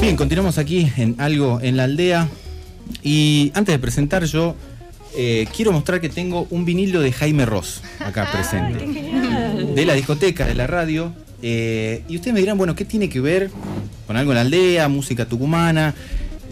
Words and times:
Bien, 0.00 0.16
continuamos 0.16 0.58
aquí 0.58 0.90
en 0.96 1.14
algo 1.18 1.60
en 1.62 1.76
la 1.76 1.84
aldea. 1.84 2.28
Y 3.02 3.52
antes 3.54 3.74
de 3.74 3.78
presentar 3.78 4.24
yo, 4.24 4.54
eh, 5.16 5.46
quiero 5.54 5.72
mostrar 5.72 6.00
que 6.00 6.08
tengo 6.08 6.46
un 6.50 6.64
vinilo 6.64 7.00
de 7.00 7.12
Jaime 7.12 7.46
Ross 7.46 7.82
acá 8.00 8.30
presente. 8.30 8.86
De 9.74 9.86
la 9.86 9.94
discoteca, 9.94 10.46
de 10.46 10.54
la 10.54 10.66
radio. 10.66 11.12
Eh, 11.42 12.02
y 12.08 12.16
ustedes 12.16 12.34
me 12.34 12.40
dirán, 12.40 12.58
bueno, 12.58 12.74
¿qué 12.74 12.84
tiene 12.84 13.08
que 13.08 13.20
ver 13.20 13.50
con 14.06 14.16
algo 14.16 14.32
en 14.32 14.36
la 14.36 14.40
aldea, 14.42 14.88
música 14.88 15.26
tucumana? 15.26 15.94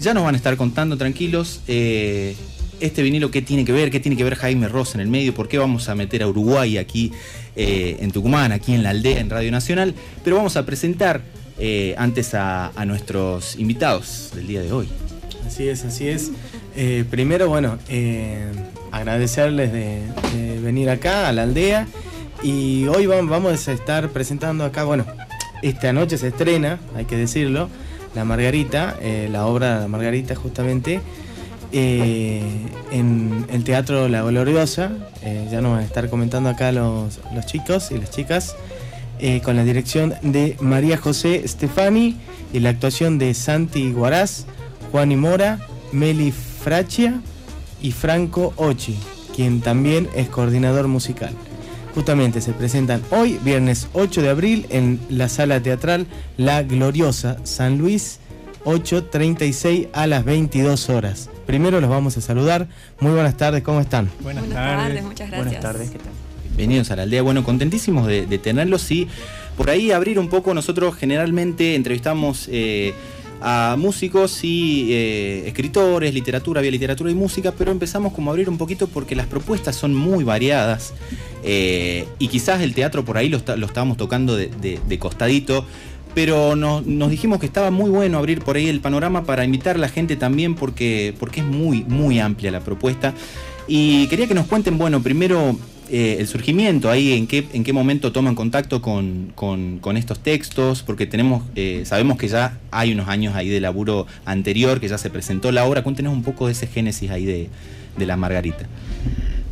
Ya 0.00 0.14
nos 0.14 0.24
van 0.24 0.34
a 0.34 0.38
estar 0.38 0.56
contando 0.56 0.96
tranquilos. 0.96 1.60
eh, 1.68 2.34
este 2.80 3.02
vinilo, 3.02 3.30
¿qué 3.30 3.42
tiene 3.42 3.64
que 3.64 3.70
ver? 3.70 3.92
¿Qué 3.92 4.00
tiene 4.00 4.16
que 4.16 4.24
ver 4.24 4.34
Jaime 4.34 4.66
Ross 4.66 4.96
en 4.96 5.02
el 5.02 5.06
medio? 5.06 5.34
¿Por 5.34 5.46
qué 5.46 5.56
vamos 5.56 5.88
a 5.88 5.94
meter 5.94 6.22
a 6.24 6.26
Uruguay 6.26 6.78
aquí 6.78 7.12
en 7.54 8.10
Tucumán, 8.10 8.50
aquí 8.50 8.74
en 8.74 8.82
la 8.82 8.90
aldea, 8.90 9.20
en 9.20 9.30
Radio 9.30 9.52
Nacional? 9.52 9.94
Pero 10.24 10.34
vamos 10.34 10.56
a 10.56 10.66
presentar 10.66 11.20
eh, 11.58 11.94
antes 11.98 12.34
a, 12.34 12.72
nuestros 12.86 13.56
invitados 13.56 14.30
del 14.34 14.46
día 14.46 14.62
de 14.62 14.72
hoy. 14.72 14.88
Así 15.46 15.68
es, 15.68 15.84
así 15.84 16.08
es. 16.08 16.30
Eh, 16.76 17.04
primero, 17.10 17.48
bueno, 17.48 17.78
eh, 17.88 18.44
agradecerles 18.90 19.72
de, 19.72 20.00
de 20.34 20.60
venir 20.60 20.90
acá 20.90 21.28
a 21.28 21.32
la 21.32 21.42
aldea. 21.42 21.86
Y 22.42 22.86
hoy 22.88 23.06
vam- 23.06 23.28
vamos 23.28 23.68
a 23.68 23.72
estar 23.72 24.08
presentando 24.10 24.64
acá, 24.64 24.84
bueno, 24.84 25.04
esta 25.62 25.92
noche 25.92 26.18
se 26.18 26.28
estrena, 26.28 26.80
hay 26.96 27.04
que 27.04 27.16
decirlo, 27.16 27.68
La 28.16 28.24
Margarita, 28.24 28.96
la 29.30 29.46
obra 29.46 29.78
La 29.80 29.86
Margarita 29.88 30.34
justamente, 30.34 31.00
en 31.72 33.46
el 33.50 33.64
Teatro 33.64 34.08
La 34.08 34.22
Gloriosa. 34.22 34.90
Ya 35.50 35.60
nos 35.60 35.72
van 35.72 35.80
a 35.80 35.84
estar 35.84 36.08
comentando 36.10 36.48
acá 36.50 36.72
los, 36.72 37.20
los 37.34 37.46
chicos 37.46 37.90
y 37.90 37.98
las 37.98 38.10
chicas, 38.10 38.56
eh, 39.22 39.40
con 39.40 39.54
la 39.56 39.62
dirección 39.64 40.14
de 40.22 40.56
María 40.60 40.98
José 40.98 41.46
Stefani 41.46 42.16
y 42.52 42.58
la 42.58 42.70
actuación 42.70 43.18
de 43.18 43.32
Santi 43.34 43.92
Guaraz, 43.92 44.46
Juan 44.90 45.12
y 45.12 45.16
Mora, 45.16 45.60
Meli 45.92 46.32
Frachia 46.32 47.20
y 47.80 47.92
Franco 47.92 48.52
Ochi, 48.56 48.96
quien 49.34 49.60
también 49.60 50.08
es 50.16 50.28
coordinador 50.28 50.88
musical. 50.88 51.32
Justamente 51.94 52.40
se 52.40 52.52
presentan 52.52 53.00
hoy, 53.10 53.38
viernes 53.44 53.86
8 53.92 54.22
de 54.22 54.30
abril, 54.30 54.66
en 54.70 54.98
la 55.08 55.28
sala 55.28 55.62
teatral 55.62 56.06
La 56.36 56.62
Gloriosa, 56.64 57.36
San 57.44 57.78
Luis, 57.78 58.18
8.36 58.64 59.88
a 59.92 60.06
las 60.06 60.24
22 60.24 60.88
horas. 60.90 61.30
Primero 61.46 61.80
los 61.80 61.90
vamos 61.90 62.16
a 62.16 62.20
saludar. 62.20 62.66
Muy 63.00 63.12
buenas 63.12 63.36
tardes, 63.36 63.62
¿cómo 63.62 63.80
están? 63.80 64.10
Buenas, 64.20 64.44
Buenas 64.44 64.64
tardes. 64.64 64.86
tardes, 64.88 65.04
muchas 65.04 65.28
Buenas 65.28 65.44
gracias. 65.52 65.62
tardes, 65.62 65.90
¿qué 65.90 65.98
tal? 65.98 66.31
Bienvenidos 66.56 66.90
a 66.90 66.96
la 66.96 67.02
aldea. 67.04 67.22
Bueno, 67.22 67.44
contentísimos 67.44 68.06
de, 68.06 68.26
de 68.26 68.38
tenerlos 68.38 68.90
y 68.90 69.08
por 69.56 69.70
ahí 69.70 69.90
abrir 69.90 70.18
un 70.18 70.28
poco. 70.28 70.52
Nosotros 70.54 70.94
generalmente 70.96 71.74
entrevistamos 71.74 72.46
eh, 72.52 72.92
a 73.40 73.76
músicos 73.78 74.44
y 74.44 74.88
eh, 74.92 75.44
escritores, 75.46 76.12
literatura, 76.12 76.58
había 76.60 76.70
literatura 76.70 77.10
y 77.10 77.14
música, 77.14 77.52
pero 77.56 77.70
empezamos 77.72 78.12
como 78.12 78.30
a 78.30 78.32
abrir 78.32 78.50
un 78.50 78.58
poquito 78.58 78.86
porque 78.86 79.16
las 79.16 79.26
propuestas 79.26 79.76
son 79.76 79.94
muy 79.94 80.24
variadas 80.24 80.92
eh, 81.42 82.06
y 82.18 82.28
quizás 82.28 82.60
el 82.60 82.74
teatro 82.74 83.04
por 83.04 83.16
ahí 83.16 83.28
lo, 83.30 83.40
lo 83.56 83.66
estábamos 83.66 83.96
tocando 83.96 84.36
de, 84.36 84.48
de- 84.48 84.78
de 84.86 84.98
costadito. 84.98 85.64
Pero 86.14 86.54
nos, 86.56 86.84
nos 86.86 87.08
dijimos 87.10 87.40
que 87.40 87.46
estaba 87.46 87.70
muy 87.70 87.88
bueno 87.88 88.18
abrir 88.18 88.42
por 88.42 88.56
ahí 88.56 88.68
el 88.68 88.80
panorama 88.80 89.24
para 89.24 89.46
invitar 89.46 89.76
a 89.76 89.78
la 89.78 89.88
gente 89.88 90.16
también 90.16 90.54
porque, 90.54 91.14
porque 91.18 91.40
es 91.40 91.46
muy, 91.46 91.84
muy 91.84 92.18
amplia 92.18 92.50
la 92.50 92.60
propuesta. 92.60 93.14
Y 93.66 94.06
quería 94.08 94.26
que 94.26 94.34
nos 94.34 94.46
cuenten, 94.46 94.76
bueno, 94.76 95.02
primero 95.02 95.56
eh, 95.92 96.16
el 96.18 96.26
surgimiento, 96.26 96.90
ahí 96.90 97.12
en 97.12 97.26
qué, 97.26 97.46
en 97.52 97.62
qué 97.64 97.72
momento 97.74 98.10
toman 98.12 98.34
contacto 98.34 98.80
con, 98.80 99.30
con- 99.34 99.96
estos 99.96 100.18
textos, 100.20 100.82
porque 100.82 101.06
tenemos, 101.06 101.44
eh, 101.54 101.82
sabemos 101.84 102.16
que 102.16 102.28
ya 102.28 102.58
hay 102.70 102.92
unos 102.92 103.08
años 103.08 103.34
ahí 103.36 103.48
de 103.50 103.60
laburo 103.60 104.06
anterior, 104.24 104.80
que 104.80 104.88
ya 104.88 104.96
se 104.96 105.10
presentó 105.10 105.52
la 105.52 105.66
obra. 105.66 105.82
Cuéntenos 105.82 106.12
un 106.14 106.22
poco 106.22 106.46
de 106.46 106.52
ese 106.52 106.66
génesis 106.66 107.10
ahí 107.10 107.26
de, 107.26 107.50
de 107.98 108.06
la 108.06 108.16
Margarita. 108.16 108.66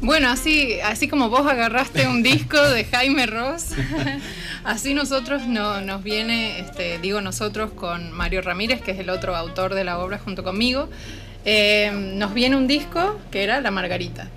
Bueno, 0.01 0.31
así, 0.31 0.81
así 0.83 1.09
como 1.09 1.29
vos 1.29 1.47
agarraste 1.47 2.09
un 2.09 2.23
disco 2.23 2.59
de 2.71 2.87
Jaime 2.87 3.27
Ross, 3.27 3.73
así 4.65 4.95
nosotros 4.95 5.47
no, 5.47 5.83
nos 5.83 6.03
viene, 6.03 6.59
este, 6.61 6.99
digo 7.01 7.21
nosotros 7.21 7.71
con 7.73 8.11
Mario 8.13 8.41
Ramírez, 8.41 8.81
que 8.81 8.93
es 8.93 8.99
el 8.99 9.11
otro 9.11 9.37
autor 9.37 9.75
de 9.75 9.85
la 9.85 9.99
obra 9.99 10.17
junto 10.19 10.43
conmigo, 10.43 10.89
eh, 11.45 11.93
nos 12.15 12.33
viene 12.33 12.57
un 12.57 12.67
disco 12.67 13.19
que 13.31 13.43
era 13.43 13.61
La 13.61 13.71
Margarita. 13.71 14.29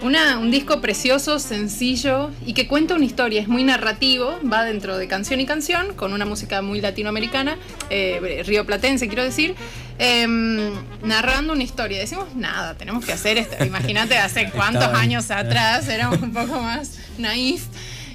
Una- 0.00 0.38
un 0.38 0.52
disco 0.52 0.80
precioso, 0.80 1.40
sencillo 1.40 2.30
y 2.46 2.52
que 2.52 2.68
cuenta 2.68 2.94
una 2.94 3.04
historia, 3.04 3.40
es 3.40 3.48
muy 3.48 3.64
narrativo, 3.64 4.38
va 4.50 4.62
dentro 4.64 4.96
de 4.96 5.08
canción 5.08 5.40
y 5.40 5.46
canción, 5.46 5.92
con 5.94 6.12
una 6.12 6.24
música 6.24 6.62
muy 6.62 6.80
latinoamericana, 6.80 7.58
eh, 7.90 8.42
rioplatense 8.46 9.08
quiero 9.08 9.24
decir, 9.24 9.56
em, 9.98 10.70
narrando 11.02 11.52
una 11.52 11.64
historia. 11.64 11.98
Decimos, 11.98 12.32
nada, 12.36 12.74
tenemos 12.74 13.04
que 13.04 13.12
hacer 13.12 13.38
esto. 13.38 13.64
Imagínate 13.64 14.16
hace 14.18 14.50
cuántos 14.54 14.84
años 14.94 15.32
atrás, 15.32 15.88
éramos 15.88 16.22
un 16.22 16.32
poco 16.32 16.60
más 16.60 16.92
naif. 17.18 17.64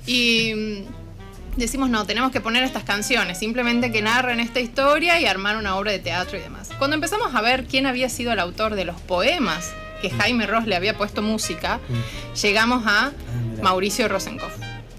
Y 0.08 0.54
mm, 0.56 1.58
decimos, 1.58 1.90
no, 1.90 2.06
tenemos 2.06 2.32
que 2.32 2.40
poner 2.40 2.64
estas 2.64 2.84
canciones, 2.84 3.38
simplemente 3.40 3.92
que 3.92 4.02
narren 4.02 4.40
esta 4.40 4.62
historia 4.62 5.20
y 5.20 5.26
armar 5.26 5.58
una 5.58 5.76
obra 5.76 5.92
de 5.92 6.00
teatro 6.00 6.38
y 6.38 6.42
demás. 6.42 6.70
Cuando 6.78 6.96
empezamos 6.96 7.36
a 7.36 7.42
ver 7.42 7.66
quién 7.66 7.88
había 7.88 8.08
sido 8.08 8.32
el 8.32 8.40
autor 8.40 8.76
de 8.76 8.86
los 8.86 9.02
poemas 9.02 9.74
que 10.04 10.10
Jaime 10.10 10.46
Ross 10.46 10.68
le 10.68 10.76
había 10.76 10.98
puesto 10.98 11.22
música, 11.22 11.80
llegamos 12.42 12.84
a 12.86 13.14
mira. 13.52 13.64
Mauricio 13.64 14.10
Rosenkopf, 14.10 14.54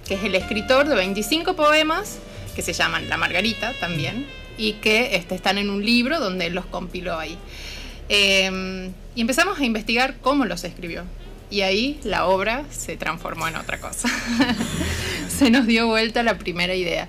que 0.09 0.15
es 0.15 0.25
el 0.25 0.35
escritor 0.35 0.89
de 0.89 0.97
25 0.97 1.55
poemas 1.55 2.19
que 2.57 2.63
se 2.63 2.73
llaman 2.73 3.11
La 3.11 3.19
Margarita 3.19 3.75
también 3.81 4.27
y 4.57 4.75
que 4.75 5.17
este, 5.17 5.35
están 5.35 5.59
en 5.59 5.69
un 5.69 5.85
libro 5.85 6.21
donde 6.21 6.47
él 6.47 6.55
los 6.55 6.65
compiló 6.65 7.19
ahí. 7.19 7.37
Eh, 8.09 8.91
y 9.15 9.21
empezamos 9.21 9.61
a 9.61 9.65
investigar 9.67 10.17
cómo 10.23 10.47
los 10.47 10.65
escribió. 10.65 11.05
Y 11.51 11.61
ahí 11.61 12.01
la 12.03 12.25
obra 12.25 12.65
se 12.71 12.97
transformó 12.97 13.47
en 13.47 13.57
otra 13.57 13.79
cosa. 13.79 14.09
se 15.29 15.51
nos 15.51 15.67
dio 15.67 15.87
vuelta 15.87 16.23
la 16.23 16.39
primera 16.39 16.75
idea. 16.75 17.09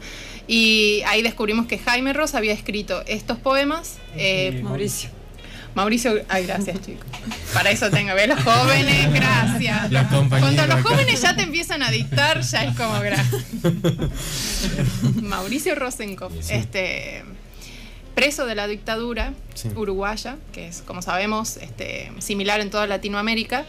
Y 0.49 1.01
ahí 1.07 1.21
descubrimos 1.21 1.65
que 1.65 1.77
Jaime 1.77 2.11
Ross 2.11 2.35
había 2.35 2.53
escrito 2.53 3.03
estos 3.07 3.37
poemas. 3.37 3.99
eh, 4.17 4.59
Mauricio. 4.63 5.14
Mauricio, 5.75 6.21
ay, 6.29 6.45
gracias 6.45 6.81
chicos. 6.85 7.05
Para 7.53 7.69
eso 7.69 7.89
tengo, 7.89 8.15
ve 8.15 8.27
los 8.27 8.41
jóvenes, 8.41 9.13
gracias. 9.13 9.89
Cuando 10.29 10.65
los 10.67 10.75
acá. 10.77 10.83
jóvenes 10.83 11.21
ya 11.21 11.35
te 11.35 11.41
empiezan 11.43 11.83
a 11.83 11.91
dictar, 11.91 12.41
ya 12.41 12.63
es 12.63 12.75
como 12.77 12.99
gracias. 13.01 13.43
Mauricio 15.21 15.75
Rosenkopf, 15.75 16.33
este 16.49 17.23
preso 18.15 18.45
de 18.45 18.55
la 18.55 18.67
dictadura 18.67 19.33
Sí. 19.53 19.69
uruguaya, 19.75 20.37
que 20.53 20.67
es, 20.67 20.81
como 20.81 21.01
sabemos, 21.01 21.57
este, 21.57 22.11
similar 22.19 22.61
en 22.61 22.69
toda 22.69 22.87
Latinoamérica, 22.87 23.65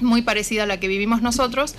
muy 0.00 0.22
parecida 0.22 0.62
a 0.64 0.66
la 0.66 0.78
que 0.80 0.88
vivimos 0.88 1.20
nosotros. 1.22 1.74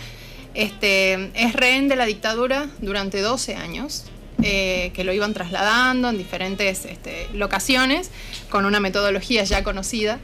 Este, 0.54 1.32
es 1.36 1.54
rehén 1.54 1.88
de 1.88 1.96
la 1.96 2.06
dictadura 2.06 2.68
durante 2.80 3.22
12 3.22 3.56
años, 3.56 4.06
eh, 4.44 4.92
que 4.94 5.04
lo 5.04 5.14
iban 5.14 5.34
trasladando 5.34 6.10
en 6.10 6.18
diferentes 6.18 6.86
este, 6.86 7.28
locaciones 7.34 8.12
con 8.50 8.66
una 8.66 8.80
metodología 8.80 9.44
ya 9.44 9.64
conocida. 9.64 10.20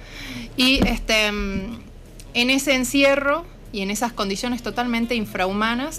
Y 0.57 0.85
este, 0.88 1.31
mm, 1.31 1.79
en 2.34 2.50
ese 2.50 2.75
encierro 2.75 3.46
y 3.72 3.81
en 3.81 3.90
esas 3.90 4.13
condiciones 4.13 4.62
totalmente 4.62 5.16
infrahumanas, 5.16 5.97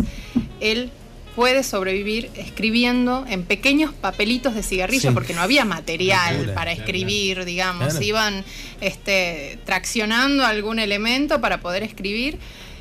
él 0.61 0.91
puede 1.35 1.65
sobrevivir 1.65 2.31
escribiendo 2.37 3.25
en 3.29 3.43
pequeños 3.43 3.93
papelitos 3.93 4.55
de 4.55 4.63
cigarrillo, 4.63 5.11
Sí. 5.11 5.15
porque 5.15 5.35
no 5.35 5.41
había 5.41 5.65
material 5.65 6.35
Locura, 6.37 6.55
para 6.55 6.71
claro, 6.71 6.81
escribir, 6.81 7.45
digamos. 7.45 7.89
Claro. 7.89 8.05
Iban 8.05 8.45
este, 8.81 9.59
traccionando 9.65 10.45
algún 10.47 10.79
elemento 10.79 11.41
para 11.41 11.61
poder 11.61 11.83
escribir 11.83 12.39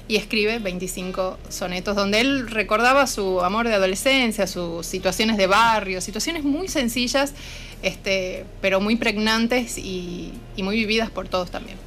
y 0.08 0.18
escribe 0.18 0.60
25 0.60 1.38
sonetos 1.50 1.96
donde 1.96 2.20
él 2.20 2.48
recordaba 2.50 3.08
su 3.08 3.42
amor 3.42 3.68
de 3.68 3.76
adolescencia, 3.76 4.48
sus 4.48 4.86
situaciones 4.86 5.38
de 5.38 5.48
barrio, 5.48 6.02
situaciones 6.02 6.44
muy 6.44 6.68
sencillas, 6.68 7.34
este, 7.82 8.46
pero 8.62 8.82
muy 8.82 8.96
pregnantes 8.98 9.78
y, 9.78 10.34
muy 10.58 10.76
vividas 10.76 11.10
por 11.10 11.28
todos 11.30 11.52
también. 11.52 11.78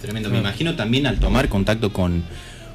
Tremendo. 0.00 0.28
Me 0.30 0.38
imagino 0.38 0.76
también 0.76 1.06
al 1.06 1.18
tomar 1.18 1.48
contacto 1.48 1.92
con, 1.92 2.24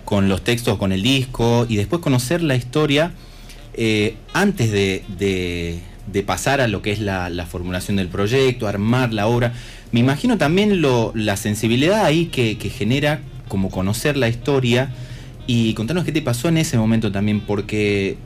con 0.04 0.30
los 0.30 0.44
textos, 0.44 0.78
con 0.78 0.92
el 0.92 1.04
disco 1.04 1.66
y 1.70 1.76
después 1.76 2.02
conocer 2.02 2.42
la 2.42 2.56
historia 2.56 3.12
eh, 3.74 4.16
antes 4.34 4.72
de, 4.72 5.04
de- 5.18 6.24
pasar 6.26 6.62
a 6.62 6.68
lo 6.68 6.82
que 6.82 6.92
es 6.92 7.00
la, 7.00 7.30
la 7.30 7.46
formulación 7.46 7.98
del 7.98 8.08
proyecto, 8.08 8.68
armar 8.68 9.14
la 9.14 9.28
obra. 9.28 9.54
Me 9.92 10.00
imagino 10.00 10.40
también 10.40 10.82
la 10.82 11.38
sensibilidad 11.38 12.04
ahí 12.04 12.26
que 12.26 12.56
genera 12.76 13.22
como 13.48 13.70
conocer 13.70 14.18
la 14.18 14.30
historia 14.30 14.90
y 15.46 15.74
contarnos 15.74 16.06
qué 16.06 16.12
te 16.12 16.22
pasó 16.22 16.50
en 16.50 16.58
ese 16.58 16.78
momento 16.78 17.12
también, 17.12 17.40
porque 17.42 18.18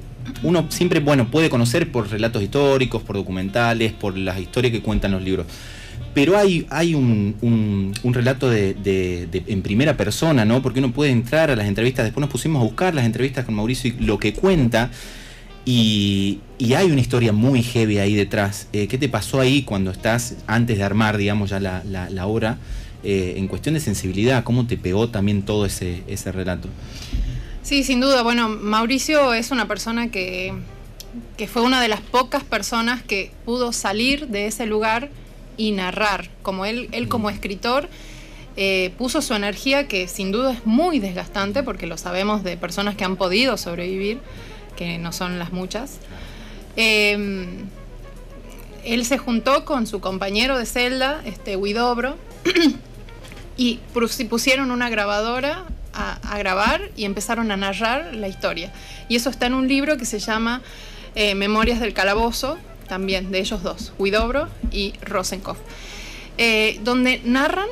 uno 0.43 0.65
siempre, 0.69 0.99
bueno, 0.99 1.29
puede 1.29 1.49
conocer 1.49 1.91
por 1.91 2.09
relatos 2.09 2.41
históricos, 2.41 3.03
por 3.03 3.15
documentales, 3.15 3.93
por 3.93 4.17
las 4.17 4.39
historias 4.39 4.71
que 4.71 4.81
cuentan 4.81 5.11
los 5.11 5.21
libros. 5.21 5.45
Pero 6.13 6.37
hay, 6.37 6.65
hay 6.69 6.93
un, 6.93 7.35
un- 7.41 8.13
relato 8.13 8.49
de, 8.49 8.75
en 9.47 9.61
primera 9.61 9.95
persona, 9.95 10.43
¿no? 10.43 10.61
Porque 10.61 10.79
uno 10.79 10.91
puede 10.91 11.11
entrar 11.11 11.49
a 11.51 11.55
las 11.55 11.67
entrevistas, 11.67 12.03
después 12.03 12.21
nos 12.21 12.29
pusimos 12.29 12.59
a 12.61 12.63
buscar 12.65 12.93
las 12.93 13.05
entrevistas 13.05 13.45
con 13.45 13.55
Mauricio 13.55 13.93
y 13.97 14.03
lo 14.03 14.19
que 14.19 14.33
cuenta. 14.33 14.91
Y, 15.65 16.39
hay 16.75 16.91
una 16.91 17.01
historia 17.01 17.31
muy 17.31 17.63
heavy 17.63 17.99
ahí 17.99 18.15
detrás. 18.15 18.67
Eh, 18.73 18.87
¿Qué 18.87 18.97
te 18.97 19.09
pasó 19.09 19.39
ahí 19.39 19.63
cuando 19.63 19.91
estás, 19.91 20.35
antes 20.47 20.77
de 20.77 20.83
armar, 20.83 21.17
digamos, 21.17 21.49
ya 21.49 21.59
la, 21.59 21.83
la, 21.85 22.25
obra, 22.27 22.57
eh, 23.03 23.35
en 23.37 23.47
cuestión 23.47 23.73
de 23.73 23.81
sensibilidad? 23.81 24.43
¿Cómo 24.43 24.67
te 24.67 24.77
pegó 24.77 25.09
también 25.09 25.43
todo 25.43 25.65
ese, 25.65 26.03
ese 26.07 26.31
relato? 26.31 26.69
Sí, 27.63 27.83
sin 27.83 28.01
duda. 28.01 28.23
Bueno, 28.23 28.49
Mauricio 28.49 29.33
es 29.33 29.51
una 29.51 29.67
persona 29.67 30.09
que, 30.09 30.53
que 31.37 31.47
fue 31.47 31.61
una 31.61 31.81
de 31.81 31.87
las 31.87 32.01
pocas 32.01 32.43
personas 32.43 33.03
que 33.03 33.31
pudo 33.45 33.71
salir 33.71 34.27
de 34.27 34.47
ese 34.47 34.65
lugar 34.65 35.09
y 35.57 35.71
narrar. 35.71 36.29
Como 36.41 36.65
él, 36.65 36.89
él 36.91 37.07
como 37.07 37.29
escritor, 37.29 37.87
eh, 38.57 38.91
puso 38.97 39.21
su 39.21 39.33
energía, 39.33 39.87
que 39.87 40.07
sin 40.07 40.31
duda 40.31 40.53
es 40.53 40.65
muy 40.65 40.99
desgastante, 40.99 41.63
porque 41.63 41.87
lo 41.87 41.97
sabemos 41.97 42.43
de 42.43 42.57
personas 42.57 42.95
que 42.95 43.05
han 43.05 43.15
podido 43.15 43.57
sobrevivir, 43.57 44.19
que 44.75 44.97
no 44.97 45.11
son 45.11 45.39
las 45.39 45.53
muchas. 45.53 45.99
Em, 46.75 47.65
él 48.83 49.05
se 49.05 49.17
juntó 49.17 49.65
con 49.65 49.87
su 49.87 49.99
compañero 49.99 50.57
de 50.57 50.65
celda, 50.65 51.21
este 51.25 51.55
Huidobro, 51.55 52.17
y 53.57 53.79
pusieron 54.29 54.71
una 54.71 54.89
grabadora 54.89 55.65
a, 55.93 56.37
grabar 56.37 56.89
y 56.95 57.05
empezaron 57.05 57.51
a 57.51 57.57
narrar 57.57 58.15
la 58.15 58.27
historia. 58.27 58.71
Y 59.09 59.15
eso 59.15 59.29
está 59.29 59.47
en 59.47 59.53
un 59.53 59.67
libro 59.67 59.97
que 59.97 60.05
se 60.05 60.19
llama 60.19 60.61
eh, 61.15 61.35
Memorias 61.35 61.79
del 61.79 61.93
Calabozo, 61.93 62.57
también 62.87 63.31
de 63.31 63.39
ellos 63.39 63.63
dos, 63.63 63.93
Huidobro 63.97 64.49
y 64.71 64.93
Rosenkopf, 65.01 65.59
eh, 66.37 66.79
donde 66.83 67.21
narran 67.23 67.67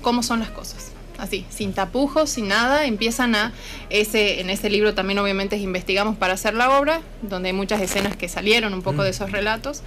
cómo 0.00 0.22
son 0.22 0.40
las 0.40 0.50
cosas. 0.50 0.92
Así, 1.18 1.46
sin 1.50 1.72
tapujos, 1.72 2.30
sin 2.30 2.48
nada, 2.48 2.84
empiezan 2.86 3.36
a 3.36 3.52
ese 3.90 4.40
en 4.40 4.50
ese 4.50 4.70
libro 4.70 4.94
también 4.94 5.20
obviamente 5.20 5.56
investigamos 5.56 6.16
para 6.16 6.32
hacer 6.34 6.54
la 6.54 6.76
obra, 6.76 7.00
donde 7.22 7.50
hay 7.50 7.52
muchas 7.52 7.80
escenas 7.80 8.16
que 8.16 8.28
salieron 8.28 8.74
un 8.74 8.82
poco 8.82 9.02
mm. 9.02 9.04
de 9.04 9.10
esos 9.10 9.30
relatos, 9.30 9.82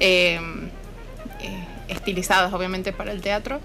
em, 0.00 0.68
eh, 1.40 1.64
estilizadas 1.88 2.54
obviamente 2.54 2.92
para 2.92 3.12
el 3.12 3.20
teatro. 3.20 3.60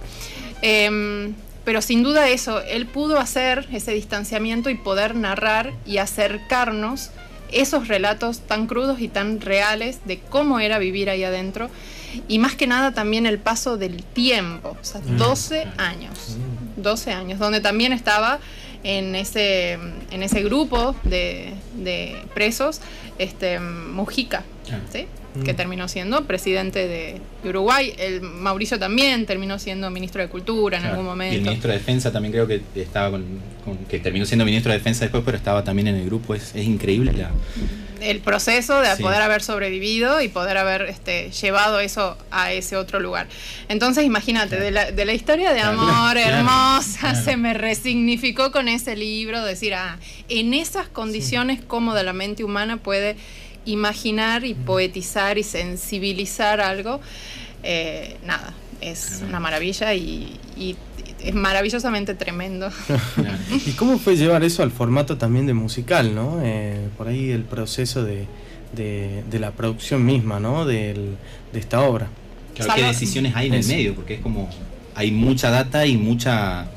Em, 0.61 1.33
pero 1.65 1.81
sin 1.81 2.03
duda 2.03 2.29
eso, 2.29 2.61
él 2.61 2.85
pudo 2.85 3.19
hacer 3.19 3.67
ese 3.71 3.91
distanciamiento 3.91 4.69
y 4.69 4.75
poder 4.75 5.15
narrar 5.15 5.73
y 5.85 5.97
acercarnos 5.97 7.11
esos 7.51 7.87
relatos 7.87 8.39
tan 8.41 8.67
crudos 8.67 8.99
y 8.99 9.07
tan 9.07 9.41
reales 9.41 9.99
de 10.05 10.19
cómo 10.19 10.59
era 10.59 10.79
vivir 10.79 11.09
ahí 11.09 11.23
adentro 11.23 11.69
y 12.27 12.39
más 12.39 12.55
que 12.55 12.67
nada 12.67 12.93
también 12.93 13.25
el 13.25 13.39
paso 13.39 13.77
del 13.77 14.03
tiempo, 14.03 14.77
o 14.79 14.83
sea, 14.83 15.01
12 15.01 15.65
mm. 15.65 15.79
años, 15.79 16.37
12 16.77 17.11
años, 17.11 17.39
donde 17.39 17.61
también 17.61 17.93
estaba 17.93 18.39
en 18.87 19.15
ese, 19.15 19.73
en 19.73 20.23
ese 20.23 20.41
grupo 20.43 20.95
de, 21.03 21.53
presos 22.33 22.79
este, 23.19 23.59
Mujica, 23.59 24.43
ah. 24.71 24.79
¿sí? 24.89 25.07
que 25.43 25.53
mm. 25.53 25.55
terminó 25.55 25.87
siendo 25.89 26.23
presidente 26.23 26.87
de, 26.87 27.21
Uruguay. 27.47 27.93
El 27.97 28.21
Mauricio 28.21 28.79
también 28.79 29.25
terminó 29.25 29.59
siendo 29.59 29.89
ministro 29.89 30.21
de 30.21 30.29
Cultura 30.29 30.79
en 30.79 30.85
algún 30.85 31.05
momento. 31.05 31.33
Y 31.33 31.37
el 31.37 31.43
ministro 31.43 31.71
de 31.71 31.77
Defensa 31.77 32.11
también 32.11 32.31
creo 32.31 32.47
que 32.47 32.61
estaba 32.75 33.11
con, 33.11 33.23
que 33.89 33.99
terminó 33.99 34.25
siendo 34.25 34.45
ministro 34.45 34.71
de 34.71 34.77
Defensa 34.77 35.01
después, 35.01 35.23
pero 35.25 35.37
estaba 35.37 35.63
también 35.63 35.89
en 35.89 35.95
el 35.95 36.05
grupo. 36.05 36.33
Es, 36.33 36.55
increíble 36.55 37.11
la 37.13 37.31
el 38.01 38.19
proceso 38.19 38.79
de 38.81 38.95
poder 38.97 39.21
haber 39.21 39.41
sobrevivido 39.41 40.21
y 40.21 40.27
poder 40.27 40.57
haber 40.57 40.83
este, 40.83 41.31
llevado 41.31 41.79
eso 41.79 42.17
a 42.31 42.51
ese 42.51 42.77
otro 42.77 42.99
lugar. 42.99 43.27
Entonces, 43.69 44.05
imagínate, 44.05 44.59
de, 44.59 44.71
la, 44.71 44.91
de 44.91 45.05
la 45.05 45.13
historia 45.13 45.53
de 45.53 45.61
amor 45.61 46.17
hermosa 46.17 47.15
se 47.15 47.37
me 47.37 47.53
resignificó 47.53 48.51
con 48.51 48.67
ese 48.67 48.95
libro, 48.95 49.43
decir, 49.43 49.73
ah, 49.73 49.97
en 50.29 50.53
esas 50.53 50.87
condiciones, 50.87 51.59
cómo 51.65 51.93
de 51.93 52.03
la 52.03 52.13
mente 52.13 52.43
humana 52.43 52.77
puede 52.77 53.15
imaginar 53.65 54.45
y 54.45 54.53
poetizar 54.53 55.37
y 55.37 55.43
sensibilizar 55.43 56.61
algo, 56.61 57.01
eh, 57.63 58.17
nada, 58.23 58.53
es 58.81 59.21
una 59.27 59.39
maravilla 59.39 59.93
y, 59.93 60.39
es 61.23 61.33
maravillosamente 61.33 62.13
tremendo. 62.15 62.69
¿Y 63.65 63.71
cómo 63.71 63.99
fue 63.99 64.15
llevar 64.15 64.43
eso 64.43 64.63
al 64.63 64.71
formato 64.71 65.17
también 65.17 65.45
de 65.47 65.53
musical, 65.53 66.13
no? 66.13 66.39
Eh, 66.43 66.87
por 66.97 67.07
ahí 67.07 67.31
el 67.31 67.43
proceso 67.43 68.03
de, 68.03 68.25
de, 68.75 69.39
la 69.39 69.51
producción 69.51 70.05
misma, 70.05 70.39
¿no? 70.39 70.65
de 70.65 71.15
esta 71.53 71.81
obra. 71.81 72.09
¿Qué 72.53 72.83
decisiones 72.83 73.35
hay 73.35 73.47
en 73.47 73.53
el 73.53 73.65
medio? 73.65 73.95
Porque 73.95 74.15
es 74.15 74.21
como, 74.21 74.49
hay 74.95 75.11
mucha 75.11 75.49
data 75.49 75.85
y 75.85 75.97
mucha 75.97 76.67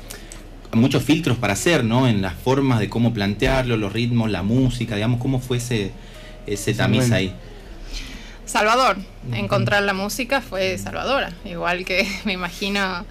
muchos 0.73 1.03
filtros 1.03 1.37
para 1.37 1.53
hacer, 1.53 1.83
¿no? 1.83 2.07
En 2.07 2.21
las 2.21 2.33
formas 2.33 2.79
de 2.79 2.87
cómo 2.87 3.13
plantearlo, 3.13 3.75
los 3.75 3.91
ritmos, 3.91 4.31
la 4.31 4.41
música, 4.41 4.95
digamos, 4.95 5.19
cómo 5.19 5.39
fue 5.39 5.57
ese, 5.57 5.91
ese 6.47 6.73
tamiz 6.73 7.11
ahí. 7.11 7.33
Salvador, 8.45 8.97
encontrar 9.33 9.83
la 9.83 9.93
música 9.93 10.41
fue 10.41 10.77
salvadora, 10.77 11.33
igual 11.45 11.83
que 11.83 12.07
me 12.25 12.33
imagino 12.33 13.05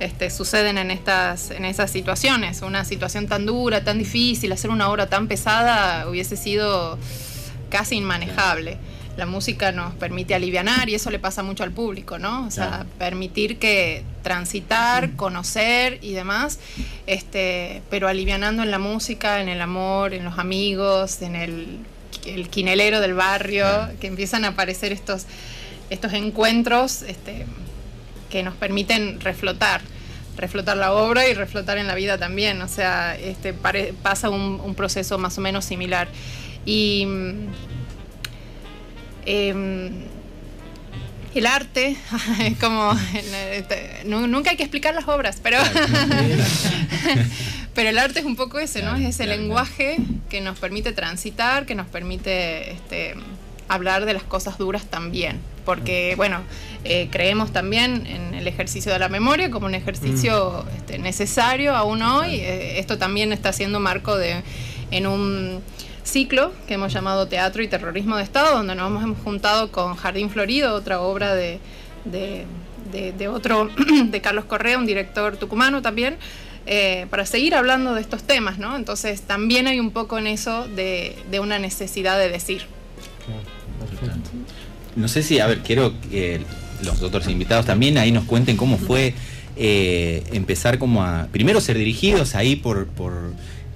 este, 0.00 0.30
suceden 0.30 0.78
en 0.78 0.90
estas 0.90 1.50
en 1.50 1.64
esas 1.64 1.90
situaciones. 1.90 2.62
Una 2.62 2.84
situación 2.84 3.26
tan 3.26 3.46
dura, 3.46 3.84
tan 3.84 3.98
difícil, 3.98 4.52
hacer 4.52 4.70
una 4.70 4.90
obra 4.90 5.08
tan 5.08 5.28
pesada 5.28 6.08
hubiese 6.08 6.36
sido 6.36 6.98
casi 7.70 7.96
inmanejable. 7.96 8.78
La 9.16 9.26
música 9.26 9.70
nos 9.70 9.94
permite 9.94 10.34
aliviar 10.34 10.88
y 10.88 10.94
eso 10.96 11.08
le 11.10 11.20
pasa 11.20 11.44
mucho 11.44 11.62
al 11.62 11.70
público, 11.70 12.18
¿no? 12.18 12.46
O 12.46 12.50
sea, 12.50 12.84
permitir 12.98 13.60
que 13.60 14.02
transitar, 14.24 15.12
conocer 15.12 16.00
y 16.02 16.14
demás, 16.14 16.58
este, 17.06 17.82
pero 17.90 18.08
alivianando 18.08 18.64
en 18.64 18.72
la 18.72 18.80
música, 18.80 19.40
en 19.40 19.48
el 19.48 19.60
amor, 19.60 20.14
en 20.14 20.24
los 20.24 20.40
amigos, 20.40 21.22
en 21.22 21.36
el 21.36 21.78
el 22.26 22.48
quinelero 22.48 23.00
del 23.00 23.14
barrio, 23.14 23.66
que 24.00 24.06
empiezan 24.06 24.44
a 24.44 24.48
aparecer 24.48 24.92
estos, 24.92 25.26
estos 25.90 26.12
encuentros 26.12 27.02
este, 27.02 27.46
que 28.34 28.42
nos 28.42 28.56
permiten 28.56 29.20
reflotar, 29.20 29.80
reflotar 30.36 30.76
la 30.76 30.92
obra 30.92 31.28
y 31.28 31.34
reflotar 31.34 31.78
en 31.78 31.86
la 31.86 31.94
vida 31.94 32.18
también. 32.18 32.60
O 32.62 32.66
sea, 32.66 33.16
este, 33.16 33.54
pasa 33.54 34.28
un, 34.28 34.74
proceso 34.74 35.18
más 35.18 35.38
o 35.38 35.40
menos 35.40 35.64
similar. 35.64 36.08
Y 36.66 37.06
em, 39.24 40.02
el 41.32 41.46
arte, 41.46 41.96
es 42.40 42.58
como, 42.58 42.92
este, 43.52 44.02
nunca 44.04 44.50
hay 44.50 44.56
que 44.56 44.64
explicar 44.64 44.96
las 44.96 45.06
obras, 45.06 45.38
pero, 45.40 45.58
pero 47.74 47.90
el 47.90 47.98
arte 47.98 48.18
es 48.18 48.24
un 48.24 48.34
poco 48.34 48.58
ese, 48.58 48.82
¿no? 48.82 48.96
Es 48.96 49.14
ese 49.14 49.28
lenguaje 49.28 49.98
que 50.28 50.40
nos 50.40 50.58
permite 50.58 50.90
transitar, 50.90 51.66
que 51.66 51.76
nos 51.76 51.86
permite 51.86 52.72
este, 52.72 53.14
hablar 53.68 54.04
de 54.04 54.12
las 54.14 54.22
cosas 54.22 54.58
duras 54.58 54.84
también, 54.86 55.40
porque, 55.64 56.14
bueno, 56.16 56.40
eh, 56.84 57.08
creemos 57.10 57.52
también 57.52 58.06
en 58.06 58.34
el 58.34 58.46
ejercicio 58.46 58.92
de 58.92 58.98
la 58.98 59.08
memoria 59.08 59.50
como 59.50 59.66
un 59.66 59.74
ejercicio 59.74 60.64
mm. 60.64 60.76
este, 60.76 60.98
necesario 60.98 61.74
aún 61.74 62.02
hoy. 62.02 62.36
Eh, 62.36 62.78
esto 62.78 62.98
también 62.98 63.32
está 63.32 63.52
siendo 63.52 63.80
marco 63.80 64.16
de, 64.16 64.42
en 64.90 65.06
un 65.06 65.62
ciclo 66.04 66.52
que 66.68 66.74
hemos 66.74 66.92
llamado 66.92 67.26
Teatro 67.28 67.62
y 67.62 67.68
Terrorismo 67.68 68.16
de 68.16 68.22
Estado, 68.22 68.56
donde 68.56 68.74
nos 68.74 69.02
hemos 69.02 69.18
juntado 69.24 69.72
con 69.72 69.96
Jardín 69.96 70.30
Florido, 70.30 70.74
otra 70.74 71.00
obra 71.00 71.34
de, 71.34 71.58
de, 72.04 73.28
otro, 73.28 73.70
de 74.06 74.20
Carlos 74.20 74.44
Correa, 74.44 74.78
un 74.78 74.86
director 74.86 75.36
tucumano 75.36 75.82
también, 75.82 76.16
eh, 76.66 77.06
para 77.10 77.26
seguir 77.26 77.54
hablando 77.54 77.94
de 77.94 78.00
estos 78.00 78.22
temas, 78.22 78.58
¿no? 78.58 78.76
Entonces 78.76 79.22
también 79.22 79.66
hay 79.66 79.80
un 79.80 79.90
poco 79.90 80.18
en 80.18 80.26
eso 80.26 80.66
de, 80.68 81.16
una 81.40 81.58
necesidad 81.58 82.18
de 82.18 82.28
decir. 82.28 82.66
No 84.96 85.08
sé 85.08 85.22
si, 85.22 85.40
a 85.40 85.46
ver, 85.46 85.60
quiero 85.60 85.92
que 86.10 86.40
los 86.84 87.02
otros 87.02 87.28
invitados 87.28 87.66
también 87.66 87.98
ahí 87.98 88.12
nos 88.12 88.24
cuenten 88.24 88.56
cómo 88.56 88.78
fue 88.78 89.14
eh, 89.56 90.24
empezar 90.32 90.78
como 90.78 91.04
a, 91.04 91.28
primero 91.30 91.60
ser 91.60 91.78
dirigidos 91.78 92.34
ahí 92.34 92.56
por, 92.56 92.88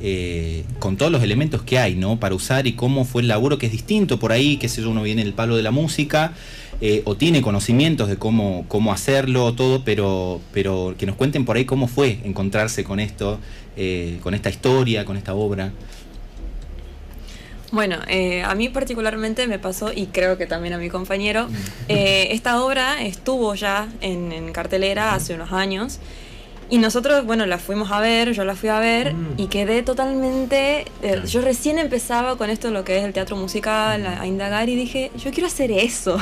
eh, 0.00 0.64
con 0.80 0.96
todos 0.96 1.12
los 1.12 1.22
elementos 1.22 1.62
que 1.62 1.78
hay, 1.78 1.94
¿no? 1.94 2.18
Para 2.18 2.34
usar 2.34 2.66
y 2.66 2.72
cómo 2.72 3.04
fue 3.04 3.22
el 3.22 3.28
laburo 3.28 3.58
que 3.58 3.66
es 3.66 3.72
distinto 3.72 4.18
por 4.18 4.32
ahí, 4.32 4.56
que 4.56 4.68
sé 4.68 4.82
yo, 4.82 4.90
uno 4.90 5.02
viene 5.02 5.22
el 5.22 5.34
palo 5.34 5.56
de 5.56 5.62
la 5.62 5.70
música 5.70 6.32
eh, 6.80 7.02
o 7.04 7.16
tiene 7.16 7.42
conocimientos 7.42 8.08
de 8.08 8.16
cómo, 8.16 8.64
cómo 8.66 8.92
hacerlo, 8.92 9.52
todo, 9.54 9.84
pero, 9.84 10.40
pero 10.52 10.96
que 10.98 11.06
nos 11.06 11.14
cuenten 11.14 11.44
por 11.44 11.56
ahí 11.56 11.64
cómo 11.64 11.86
fue 11.86 12.18
encontrarse 12.24 12.82
con 12.82 12.98
esto, 12.98 13.38
con 14.24 14.34
esta 14.34 14.50
historia, 14.50 15.04
con 15.04 15.16
esta 15.16 15.34
obra. 15.34 15.72
Bueno, 17.70 17.98
a 18.44 18.54
mí 18.54 18.68
particularmente 18.70 19.46
me 19.46 19.58
pasó, 19.58 19.92
y 19.94 20.06
creo 20.06 20.38
que 20.38 20.46
también 20.46 20.74
a 20.74 20.78
mi 20.78 20.88
compañero, 20.88 21.48
esta 21.88 22.62
obra 22.62 23.02
estuvo 23.02 23.54
ya 23.54 23.88
en, 24.00 24.32
en 24.32 24.52
cartelera 24.52 25.14
hace 25.14 25.34
unos 25.34 25.52
años. 25.52 26.00
Y 26.70 26.78
nosotros, 26.78 27.24
bueno, 27.24 27.46
la 27.46 27.58
fuimos 27.58 27.90
a 27.92 28.00
ver, 28.00 28.32
yo 28.32 28.44
la 28.44 28.54
fui 28.54 28.68
a 28.68 28.78
ver 28.78 29.14
mm. 29.14 29.34
y 29.38 29.46
quedé 29.46 29.82
totalmente... 29.82 30.84
Eh, 31.02 31.22
yo 31.26 31.40
recién 31.40 31.78
empezaba 31.78 32.36
con 32.36 32.50
esto, 32.50 32.70
lo 32.70 32.84
que 32.84 32.98
es 32.98 33.04
el 33.04 33.14
teatro 33.14 33.36
musical, 33.36 34.06
a, 34.06 34.26
indagar 34.26 34.68
y 34.68 34.76
dije, 34.76 35.10
yo 35.16 35.30
quiero 35.30 35.46
hacer 35.46 35.70
eso. 35.70 36.18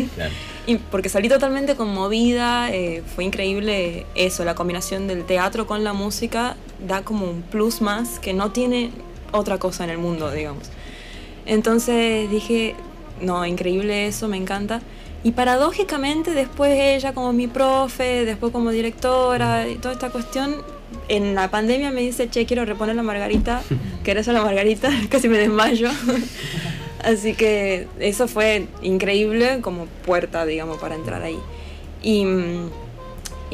y 0.66 0.76
porque 0.76 1.10
salí 1.10 1.28
totalmente 1.28 1.74
conmovida, 1.76 2.70
eh, 2.70 3.02
fue 3.14 3.24
increíble 3.24 4.06
eso, 4.14 4.44
la 4.44 4.54
combinación 4.54 5.06
del 5.06 5.24
teatro 5.24 5.66
con 5.66 5.84
la 5.84 5.92
música 5.92 6.56
da 6.86 7.02
como 7.02 7.26
un 7.26 7.42
plus 7.42 7.82
más 7.82 8.18
que 8.18 8.32
no 8.32 8.52
tiene 8.52 8.90
otra 9.32 9.58
cosa 9.58 9.84
en 9.84 9.90
el 9.90 9.98
mundo, 9.98 10.30
digamos. 10.30 10.70
Entonces 11.46 12.30
dije, 12.30 12.74
no, 13.20 13.44
increíble 13.46 14.06
eso, 14.06 14.28
me 14.28 14.36
encanta. 14.36 14.80
Y 15.22 15.32
paradójicamente 15.32 16.32
después 16.32 16.78
ella 16.78 17.14
como 17.14 17.32
mi 17.32 17.46
profe, 17.46 18.24
después 18.24 18.52
como 18.52 18.70
directora 18.70 19.68
y 19.68 19.76
toda 19.76 19.94
esta 19.94 20.10
cuestión, 20.10 20.56
en 21.08 21.34
la 21.34 21.50
pandemia 21.50 21.90
me 21.90 22.02
dice, 22.02 22.28
che, 22.28 22.46
quiero 22.46 22.64
reponer 22.64 22.96
la 22.96 23.02
margarita, 23.02 23.62
¿querés 24.04 24.28
a 24.28 24.32
la 24.32 24.42
margarita? 24.42 24.90
Casi 25.08 25.28
me 25.28 25.38
desmayo. 25.38 25.88
Así 27.02 27.34
que 27.34 27.86
eso 28.00 28.28
fue 28.28 28.66
increíble 28.82 29.60
como 29.60 29.86
puerta, 30.06 30.46
digamos, 30.46 30.78
para 30.78 30.94
entrar 30.94 31.22
ahí. 31.22 31.38
Y, 32.02 32.26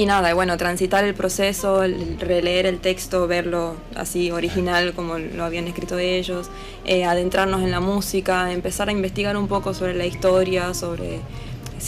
y 0.00 0.07
nada, 0.07 0.33
bueno, 0.33 0.57
transitar 0.57 1.04
el 1.04 1.12
proceso, 1.12 1.83
releer 2.21 2.64
el 2.64 2.80
texto, 2.80 3.26
verlo 3.26 3.76
así 3.95 4.30
original 4.30 4.95
como 4.95 5.19
lo 5.19 5.45
habían 5.45 5.69
escrito 5.69 5.99
ellos, 5.99 6.49
eh, 6.87 7.04
adentrarnos 7.04 7.61
en 7.61 7.71
la 7.71 7.80
música, 7.80 8.50
empezar 8.50 8.88
a 8.88 8.92
investigar 8.92 9.37
un 9.37 9.47
poco 9.47 9.75
sobre 9.75 9.92
la 9.92 10.07
historia, 10.07 10.73
sobre 10.73 11.21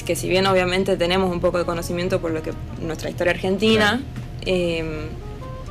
que 0.04 0.14
si 0.14 0.28
bien 0.28 0.46
obviamente 0.46 0.98
tenemos 0.98 1.32
un 1.32 1.40
poco 1.40 1.56
de 1.56 1.64
conocimiento 1.64 2.20
por 2.20 2.32
lo 2.32 2.42
que 2.42 2.52
nuestra 2.82 3.08
historia 3.08 3.32
argentina, 3.32 4.02
em, 4.44 5.08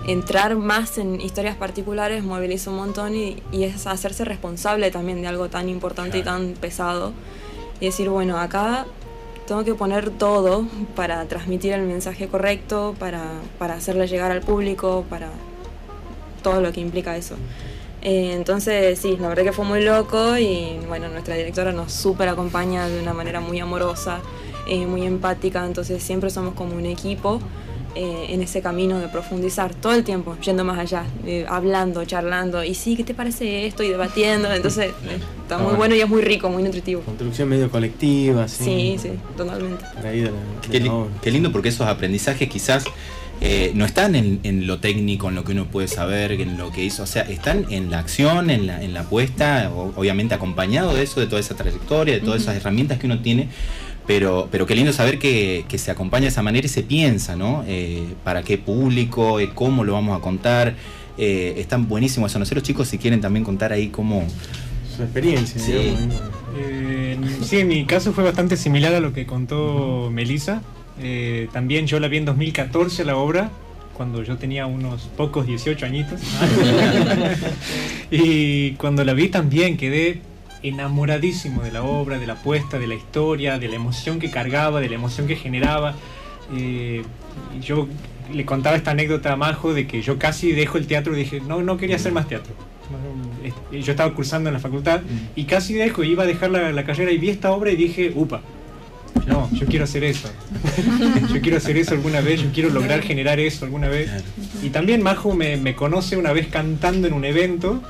entrar 0.08 0.56
más 0.56 0.98
en 0.98 1.22
historias 1.22 1.56
particulares 1.58 2.24
moviliza 2.24 2.72
un 2.72 2.78
montón 2.78 3.16
y, 3.16 3.38
es 3.52 3.86
hacerse 3.86 4.26
responsable 4.26 4.90
también 4.90 5.22
de 5.22 5.28
algo 5.28 5.48
tan 5.50 5.70
importante 5.70 6.18
y 6.18 6.24
tan 6.24 6.54
pesado. 6.54 7.14
Y 7.80 7.86
decir, 7.86 8.10
bueno, 8.10 8.40
acá 8.40 8.88
tengo 9.52 9.66
que 9.66 9.74
poner 9.74 10.12
todo 10.12 10.66
para 10.96 11.26
transmitir 11.26 11.74
el 11.74 11.82
mensaje 11.82 12.30
correcto, 12.30 12.96
para, 12.98 13.22
para 13.60 13.74
hacerle 13.74 14.08
llegar 14.08 14.32
al 14.32 14.40
público, 14.40 15.04
para 15.10 15.28
todo 16.42 16.62
lo 16.62 16.72
que 16.72 16.80
implica 16.80 17.18
eso. 17.18 17.36
Eh, 18.02 18.32
entonces, 18.32 18.98
sí, 18.98 19.18
la 19.20 19.28
verdad 19.28 19.44
que 19.44 19.52
fue 19.52 19.66
muy 19.66 19.84
loco 19.84 20.38
y 20.38 20.80
bueno, 20.88 21.10
nuestra 21.10 21.36
directora 21.36 21.74
nos 21.74 21.92
súper 21.92 22.30
acompaña 22.30 22.88
de 22.88 23.02
una 23.02 23.14
manera 23.14 23.42
muy 23.42 23.60
amorosa, 23.60 24.22
eh, 24.70 24.86
muy 24.86 25.06
empática, 25.06 25.66
entonces 25.66 26.02
siempre 26.02 26.30
somos 26.30 26.54
como 26.54 26.74
un 26.78 26.86
equipo. 26.86 27.42
Eh, 27.94 28.28
en 28.30 28.42
ese 28.42 28.62
camino 28.62 29.00
de 29.00 29.10
profundizar 29.10 29.76
todo 29.76 29.94
el 29.94 30.06
tiempo, 30.06 30.38
yendo 30.40 30.64
más 30.64 30.80
allá, 30.80 31.04
eh, 31.26 31.46
hablando, 31.50 32.06
charlando, 32.06 32.64
y 32.64 32.74
sí, 32.74 32.96
¿qué 32.96 33.04
te 33.04 33.14
parece 33.14 33.66
esto? 33.66 33.84
Y 33.84 33.90
debatiendo, 33.90 34.50
entonces 34.54 34.92
eh, 35.04 35.18
está 35.42 35.58
muy 35.58 35.74
bueno 35.74 35.94
y 35.94 36.00
es 36.00 36.08
muy 36.08 36.22
rico, 36.22 36.48
muy 36.50 36.64
nutritivo. 36.64 37.02
Construcción 37.02 37.50
medio 37.50 37.70
colectiva, 37.70 38.48
sí. 38.48 38.64
Sí, 38.64 38.96
sí, 38.98 39.10
totalmente. 39.36 39.84
qué, 41.22 41.32
lindo 41.32 41.52
porque 41.52 41.68
esos 41.68 41.86
aprendizajes 41.86 42.48
quizás 42.48 42.86
no 43.74 43.84
están 43.84 44.16
en, 44.16 44.68
lo 44.68 44.80
técnico, 44.80 45.28
en 45.28 45.36
lo 45.36 45.44
que 45.44 45.52
uno 45.52 45.66
puede 45.66 45.90
saber, 45.90 46.32
en 46.32 46.58
lo 46.58 46.72
que 46.72 46.86
hizo, 46.86 47.04
o 47.04 47.08
sea, 47.08 47.24
están 47.24 47.66
en 47.72 47.92
la 47.92 48.00
acción, 48.00 48.50
en 48.52 48.68
la, 48.68 48.82
en 48.82 48.94
la 48.94 49.02
apuesta, 49.02 49.70
obviamente 49.98 50.34
acompañado 50.34 50.94
de 50.94 51.04
eso, 51.04 51.20
de 51.20 51.26
toda 51.26 51.42
esa 51.42 51.56
trayectoria, 51.56 52.14
de 52.14 52.22
todas 52.22 52.44
esas 52.44 52.56
herramientas 52.56 53.00
que 53.00 53.08
uno 53.08 53.20
tiene 53.20 53.50
pero, 54.08 54.48
pero 54.52 54.66
qué 54.66 54.76
lindo 54.76 54.94
saber 54.94 55.20
que, 55.20 55.66
se 55.76 55.92
acompaña 55.92 56.24
de 56.24 56.30
esa 56.30 56.42
manera 56.42 56.66
y 56.66 56.70
se 56.70 56.84
piensa, 56.84 57.36
¿no? 57.36 57.64
Eh, 57.68 58.04
para 58.24 58.44
qué 58.44 58.58
público, 58.58 59.40
eh, 59.40 59.52
cómo 59.54 59.84
lo 59.84 59.94
vamos 59.94 60.18
a 60.18 60.22
contar. 60.22 60.76
Eh, 61.18 61.56
están 61.58 61.88
buenísimos 61.88 62.32
eso. 62.32 62.40
No 62.40 62.46
sé 62.46 62.56
los 62.56 62.64
chicos 62.64 62.88
si 62.88 62.98
quieren 62.98 63.22
también 63.22 63.44
contar 63.44 63.72
ahí 63.72 63.90
cómo... 63.90 64.26
Su 64.96 65.04
experiencia. 65.04 65.62
Sí. 65.62 65.96
sí, 67.44 67.60
en 67.60 67.68
mi 67.68 67.86
caso 67.86 68.12
fue 68.12 68.24
bastante 68.24 68.58
similar 68.58 68.94
a 68.94 69.00
lo 69.00 69.14
que 69.14 69.26
contó 69.26 70.10
Melissa. 70.12 70.62
también 71.54 71.88
yo 71.88 72.00
la 72.00 72.08
vi 72.08 72.18
en 72.18 72.26
2014 72.26 73.06
la 73.06 73.16
obra, 73.16 73.52
cuando 73.94 74.24
yo 74.24 74.38
tenía 74.38 74.66
unos 74.66 75.04
pocos 75.16 75.48
18 75.48 75.86
añitos. 75.86 76.20
y 78.12 78.72
cuando 78.72 79.06
la 79.06 79.14
vi 79.14 79.30
también 79.30 79.78
quedé 79.78 80.22
enamoradísimo 80.64 81.64
de 81.64 81.72
la 81.72 81.84
obra, 81.84 82.20
de 82.20 82.28
la 82.28 82.34
apuesta, 82.34 82.80
de 82.80 82.88
la 82.88 82.96
historia, 82.96 83.60
de 83.60 83.68
la 83.68 83.76
emoción 83.76 84.20
que 84.20 84.30
cargaba, 84.30 84.80
de 84.80 84.90
la 84.90 84.96
emoción 84.96 85.28
que 85.28 85.36
generaba. 85.36 85.96
Eh, 86.56 87.04
yo 87.62 87.88
le 88.32 88.46
contaba 88.46 88.76
esta 88.76 88.92
anécdota 88.92 89.34
a 89.34 89.36
Majo 89.36 89.74
de 89.74 89.88
que 89.88 90.02
yo 90.02 90.18
casi 90.18 90.52
dejo 90.52 90.78
el 90.78 90.88
teatro 90.88 91.14
y 91.14 91.20
dije, 91.20 91.42
no, 91.42 91.62
no 91.62 91.78
quería 91.78 91.96
hacer 91.96 92.12
más 92.12 92.28
teatro. 92.28 92.54
Yo 93.72 93.92
estaba 93.92 94.14
cursando 94.14 94.50
en 94.50 94.54
la 94.54 94.60
facultad 94.60 95.02
mm. 95.02 95.40
y 95.40 95.46
casi 95.46 95.74
dejo, 95.74 96.04
iba 96.04 96.24
a 96.24 96.26
dejar 96.26 96.52
la, 96.52 96.84
carrera 96.84 97.12
y 97.12 97.18
vi 97.18 97.30
esta 97.30 97.52
obra 97.52 97.72
y 97.72 97.76
dije, 97.76 98.12
upa, 98.14 98.42
no, 99.28 99.50
yo 99.54 99.66
quiero 99.66 99.86
hacer 99.86 100.04
eso. 100.04 100.30
yo 101.34 101.42
quiero 101.42 101.58
hacer 101.58 101.78
eso 101.78 101.94
alguna 101.94 102.22
vez, 102.22 102.42
yo 102.42 102.50
quiero 102.54 102.70
lograr 102.70 103.02
generar 103.02 103.40
eso 103.40 103.66
alguna 103.66 103.88
vez. 103.88 104.10
Y 104.62 104.70
también 104.70 105.02
Majo 105.02 105.34
me, 105.34 105.58
me 105.58 105.76
conoce 105.76 106.18
una 106.18 106.34
vez 106.34 106.48
cantando 106.48 107.08
en 107.08 107.14
un 107.14 107.24
evento 107.24 107.82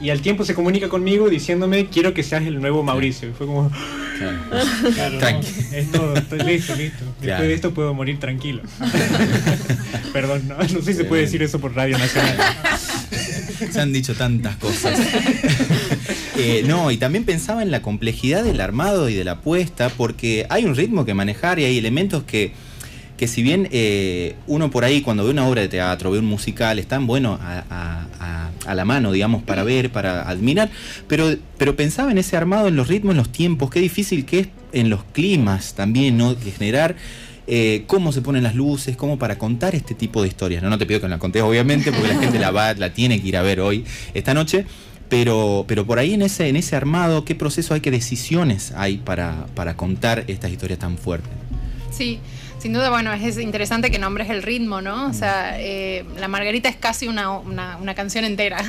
y 0.00 0.10
al 0.10 0.20
tiempo 0.22 0.44
se 0.44 0.54
comunica 0.54 0.88
conmigo 0.88 1.28
diciéndome 1.28 1.86
quiero 1.86 2.14
que 2.14 2.22
seas 2.22 2.44
el 2.44 2.60
nuevo 2.60 2.82
Mauricio. 2.82 3.28
Y 3.28 3.32
fue 3.32 3.46
como, 3.46 3.70
claro, 4.94 5.40
estoy 5.72 6.38
listo, 6.40 6.74
listo. 6.74 7.04
Después 7.20 7.48
de 7.48 7.54
esto 7.54 7.72
puedo 7.72 7.94
morir 7.94 8.18
tranquilo. 8.18 8.62
Perdón, 10.12 10.48
no, 10.48 10.68
sé 10.68 10.82
si 10.82 10.94
se 10.94 11.04
puede 11.04 11.22
decir 11.22 11.42
eso 11.42 11.60
por 11.60 11.74
Radio 11.74 11.98
Nacional. 11.98 12.36
Se 13.70 13.80
han 13.80 13.92
dicho 13.92 14.14
tantas 14.14 14.56
cosas. 14.56 14.98
Eh, 16.42 16.64
no, 16.66 16.90
y 16.90 16.96
también 16.96 17.24
pensaba 17.24 17.60
en 17.60 17.70
la 17.70 17.82
complejidad 17.82 18.42
del 18.42 18.62
armado 18.62 19.10
y 19.10 19.14
de 19.14 19.24
la 19.24 19.32
apuesta, 19.32 19.90
porque 19.90 20.46
hay 20.48 20.64
un 20.64 20.74
ritmo 20.74 21.04
que 21.04 21.12
manejar 21.12 21.58
y 21.58 21.64
hay 21.64 21.76
elementos 21.76 22.22
que 22.22 22.54
que 23.20 23.28
si 23.28 23.42
bien 23.42 23.68
eh, 23.70 24.34
uno 24.46 24.70
por 24.70 24.82
ahí 24.82 25.02
cuando 25.02 25.24
ve 25.24 25.30
una 25.30 25.46
obra 25.46 25.60
de 25.60 25.68
teatro, 25.68 26.10
ve 26.10 26.20
un 26.20 26.24
musical, 26.24 26.78
están 26.78 27.06
bueno 27.06 27.38
a, 27.42 28.06
la 28.74 28.84
mano, 28.86 29.12
digamos, 29.12 29.42
para 29.42 29.62
ver, 29.62 29.92
para 29.92 30.22
admirar, 30.22 30.70
pero, 31.06 31.36
pero 31.58 31.76
pensaba 31.76 32.10
en 32.10 32.16
ese 32.16 32.38
armado, 32.38 32.68
en 32.68 32.76
los 32.76 32.88
ritmos, 32.88 33.10
en 33.10 33.18
los 33.18 33.30
tiempos, 33.30 33.68
qué 33.68 33.78
difícil 33.78 34.24
que 34.24 34.38
es 34.38 34.48
en 34.72 34.88
los 34.88 35.04
climas 35.04 35.74
también, 35.74 36.16
¿no? 36.16 36.34
Que 36.38 36.50
generar 36.50 36.96
eh, 37.46 37.84
cómo 37.86 38.10
se 38.12 38.22
ponen 38.22 38.42
las 38.42 38.54
luces, 38.54 38.96
cómo 38.96 39.18
para 39.18 39.36
contar 39.36 39.74
este 39.74 39.94
tipo 39.94 40.22
de 40.22 40.28
historias. 40.28 40.62
No, 40.62 40.70
no 40.70 40.78
te 40.78 40.86
pido 40.86 41.02
que 41.02 41.08
la 41.08 41.18
contés, 41.18 41.42
obviamente, 41.42 41.92
porque 41.92 42.08
la 42.08 42.18
gente 42.18 42.38
la 42.38 42.50
va, 42.52 42.72
la 42.72 42.94
tiene 42.94 43.20
que 43.20 43.28
ir 43.28 43.36
a 43.36 43.42
ver 43.42 43.60
hoy, 43.60 43.84
esta 44.14 44.32
noche. 44.32 44.64
Pero, 45.10 45.66
pero 45.68 45.84
por 45.84 45.98
ahí 45.98 46.14
en 46.14 46.22
ese, 46.22 46.48
en 46.48 46.56
ese 46.56 46.74
armado, 46.74 47.26
¿qué 47.26 47.34
proceso 47.34 47.74
hay, 47.74 47.82
qué 47.82 47.90
decisiones 47.90 48.72
hay 48.76 48.96
para, 48.96 49.46
para 49.54 49.76
contar 49.76 50.24
estas 50.26 50.50
historias 50.52 50.78
tan 50.78 50.96
fuertes? 50.96 51.32
Sí, 51.90 52.18
sin 52.60 52.72
duda, 52.74 52.90
bueno, 52.90 53.12
es 53.12 53.38
interesante 53.38 53.90
que 53.90 53.98
nombres 53.98 54.28
el 54.28 54.42
ritmo, 54.42 54.82
¿no? 54.82 55.08
O 55.08 55.12
sea, 55.12 55.58
eh, 55.58 56.04
La 56.18 56.28
Margarita 56.28 56.68
es 56.68 56.76
casi 56.76 57.08
una, 57.08 57.30
una, 57.30 57.94
canción 57.94 58.24
entera. 58.24 58.62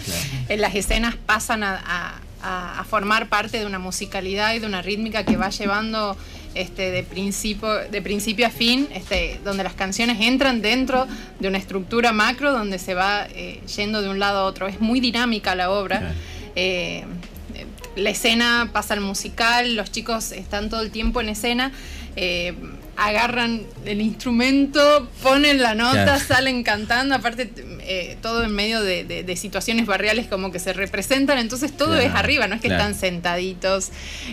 Las 0.48 0.74
escenas 0.74 1.16
pasan 1.16 1.64
a, 1.64 2.20
a, 2.42 2.84
formar 2.84 3.28
parte 3.28 3.58
de 3.58 3.66
una 3.66 3.78
musicalidad 3.78 4.54
y 4.54 4.58
de 4.58 4.66
una 4.66 4.82
rítmica 4.82 5.24
que 5.24 5.36
va 5.36 5.50
llevando 5.50 6.16
este, 6.54 6.90
de, 6.90 7.02
principio, 7.02 7.68
de 7.74 8.02
principio 8.02 8.46
a 8.46 8.50
fin, 8.50 8.88
este, 8.94 9.40
donde 9.44 9.62
las 9.62 9.74
canciones 9.74 10.18
entran 10.20 10.60
dentro 10.60 11.06
de 11.40 11.48
una 11.48 11.58
estructura 11.58 12.12
macro 12.12 12.52
donde 12.52 12.78
se 12.78 12.94
va 12.94 13.26
eh, 13.30 13.60
yendo 13.76 14.02
de 14.02 14.08
un 14.08 14.18
lado 14.18 14.40
a 14.40 14.44
otro. 14.44 14.68
Es 14.68 14.80
muy 14.80 15.00
dinámica 15.00 15.54
la 15.54 15.70
obra. 15.70 16.14
Eh, 16.54 17.04
la 17.96 18.10
escena 18.10 18.70
pasa 18.72 18.94
al 18.94 19.00
musical, 19.00 19.74
los 19.74 19.90
chicos 19.90 20.32
están 20.32 20.70
todo 20.70 20.82
el 20.82 20.90
tiempo 20.90 21.20
en 21.20 21.30
escena 21.30 21.72
agarran 22.98 23.62
el 23.84 24.00
instrumento, 24.00 25.08
ponen 25.22 25.62
la 25.62 25.76
nota, 25.76 26.18
salen 26.18 26.64
cantando, 26.64 27.14
aparte 27.14 27.48
eh, 27.82 28.18
todo 28.20 28.42
en 28.42 28.52
medio 28.52 28.82
de, 28.82 29.36
situaciones 29.36 29.86
barriales 29.86 30.26
como 30.26 30.50
que 30.50 30.58
se 30.58 30.72
representan, 30.72 31.38
entonces 31.38 31.76
todo 31.76 31.96
es 31.96 32.12
arriba, 32.12 32.48
no 32.48 32.56
es 32.56 32.60
que 32.60 32.66
están 32.66 32.96
sentaditos 32.96 33.90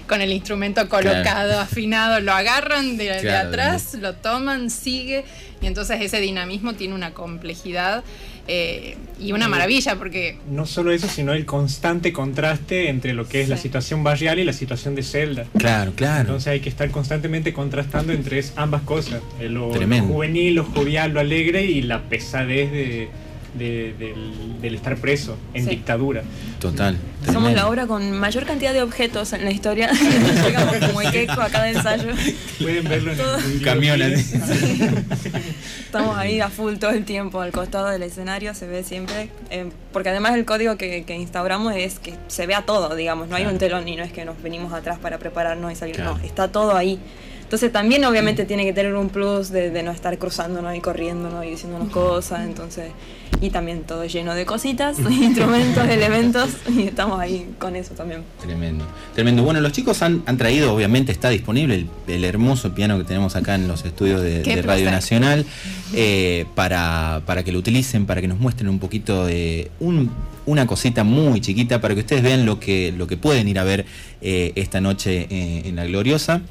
con 0.08 0.22
el 0.22 0.32
instrumento 0.32 0.90
colocado, 0.90 1.60
afinado, 1.60 2.20
lo 2.22 2.34
agarran 2.34 2.98
de, 2.98 3.12
atrás, 3.32 3.94
lo 3.94 4.16
toman, 4.16 4.72
sigue, 4.72 5.26
y 5.62 5.68
entonces 5.68 6.02
ese 6.02 6.20
dinamismo 6.20 6.74
tiene 6.74 6.96
una 6.96 7.14
complejidad. 7.14 8.04
Eh, 8.48 8.96
y 9.20 9.32
una 9.32 9.48
maravilla 9.48 9.96
porque... 9.96 10.38
No 10.50 10.66
solo 10.66 10.92
eso, 10.92 11.08
sino 11.08 11.34
el 11.34 11.46
constante 11.46 12.12
contraste 12.12 12.90
entre 12.90 13.14
lo 13.14 13.28
que 13.28 13.42
es 13.42 13.50
la 13.50 13.58
situación 13.58 14.04
barrial 14.04 14.40
y 14.40 14.44
la 14.44 14.54
situación 14.54 14.94
de 14.94 15.04
celda. 15.04 15.46
Claro, 15.58 15.94
claro. 15.96 16.22
Entonces 16.22 16.48
hay 16.48 16.60
que 16.60 16.70
estar 16.70 16.92
constantemente 16.92 17.54
contrastando 17.54 18.14
entre 18.14 18.44
ambas 18.56 18.82
cosas, 18.84 19.22
lo, 19.42 19.74
lo 19.76 20.02
juvenil, 20.04 20.56
lo 20.56 20.66
jovial, 20.66 21.14
lo 21.14 21.20
alegre 21.20 21.66
y 21.66 21.82
la 21.82 22.04
pesadez 22.04 22.72
de, 22.72 23.10
del, 23.58 24.76
estar 24.76 24.98
preso 24.98 25.38
en 25.54 25.66
dictadura. 25.68 26.24
Total. 26.60 26.98
Somos 27.32 27.54
la 27.54 27.68
obra 27.68 27.88
con 27.88 28.12
mayor 28.12 28.46
cantidad 28.46 28.74
de 28.74 28.82
objetos 28.82 29.34
en 29.34 29.46
la 29.46 29.52
historia. 29.52 29.92
Llegamos 30.46 30.76
como 30.78 31.00
queco 31.12 31.42
a 31.42 31.50
cada 31.50 31.70
ensayo. 31.70 32.10
Pueden 32.60 32.88
verlo 32.88 33.12
en 33.14 33.20
un 33.20 33.60
camión. 33.60 34.02
Estamos 35.86 36.18
ahí 36.18 36.40
a 36.42 36.50
full 36.50 36.76
todo 36.76 36.92
el 36.92 37.06
tiempo, 37.06 37.42
al 37.42 37.52
costado 37.52 37.88
del 37.88 38.04
escenario 38.04 38.54
se 38.54 38.68
ve 38.68 38.84
siempre. 38.84 39.30
Eh, 39.50 39.70
porque 39.94 40.10
además 40.10 40.36
el 40.36 40.46
código 40.46 40.78
que, 40.78 41.06
instauramos 41.08 41.76
es 41.76 42.00
que 42.00 42.16
se 42.28 42.48
vea 42.48 42.64
todo, 42.64 42.96
digamos. 42.96 43.30
No 43.30 43.36
hay 43.36 43.46
un 43.46 43.58
telón 43.58 43.88
y 43.88 43.96
no 43.96 44.04
es 44.04 44.12
que 44.12 44.26
nos 44.26 44.42
venimos 44.42 44.74
atrás 44.74 45.00
para 45.00 45.18
prepararnos 45.20 45.72
y 45.72 45.76
salir. 45.76 46.00
No, 46.00 46.18
está 46.18 46.52
todo 46.52 46.76
ahí. 46.76 47.00
Entonces 47.46 47.72
también 47.72 48.04
obviamente 48.06 48.44
tiene 48.46 48.66
que 48.66 48.74
tener 48.74 48.94
un 48.96 49.10
plus 49.10 49.50
de, 49.50 49.70
de 49.70 49.84
no 49.84 49.92
estar 49.92 50.18
cruzándonos 50.18 50.76
y 50.76 50.82
corriéndonos 50.82 51.46
y 51.46 51.52
diciéndonos 51.52 51.90
cosas, 51.90 52.44
entonces, 52.44 52.92
y 53.40 53.52
también 53.52 53.84
todo 53.84 54.04
lleno 54.06 54.34
de 54.34 54.46
cositas, 54.46 54.98
instrumentos, 55.12 55.88
elementos, 55.88 56.50
y 56.76 56.84
estamos 56.88 57.20
ahí 57.20 57.48
con 57.60 57.76
eso 57.76 57.94
también. 57.94 58.24
Tremendo, 58.42 58.84
tremendo. 59.14 59.44
Bueno, 59.44 59.62
los 59.62 59.72
chicos 59.72 60.02
han, 60.02 60.24
han 60.26 60.38
traído, 60.38 60.74
obviamente 60.74 61.12
está 61.12 61.30
disponible 61.30 61.76
el, 61.76 61.88
el 62.08 62.26
hermoso 62.26 62.74
piano 62.74 62.98
que 62.98 63.04
tenemos 63.04 63.36
acá 63.36 63.54
en 63.56 63.68
los 63.68 63.86
estudios 63.86 64.22
de, 64.24 64.44
Radio. 64.64 64.90
Nacional 64.90 65.46
eh, 65.94 66.46
para, 66.56 67.22
para 67.28 67.44
que 67.44 67.52
lo 67.52 67.60
utilicen, 67.60 68.08
para 68.08 68.22
que 68.22 68.28
nos 68.28 68.40
muestren 68.40 68.70
un 68.70 68.80
poquito 68.80 69.26
de 69.26 69.70
un- 69.80 70.10
una 70.48 70.66
cosita 70.68 71.04
muy 71.04 71.42
chiquita, 71.42 71.80
para 71.80 71.94
que 71.94 72.02
ustedes 72.02 72.24
vean 72.24 72.46
lo 72.46 72.60
que, 72.60 72.92
lo 72.98 73.06
que 73.08 73.18
pueden 73.18 73.48
ir 73.48 73.60
a 73.60 73.64
ver 73.64 73.86
eh, 74.22 74.52
esta 74.56 74.82
noche 74.82 75.28
eh, 75.30 75.62
en 75.66 75.76
La 75.76 75.86
Gloriosa. 75.86 76.42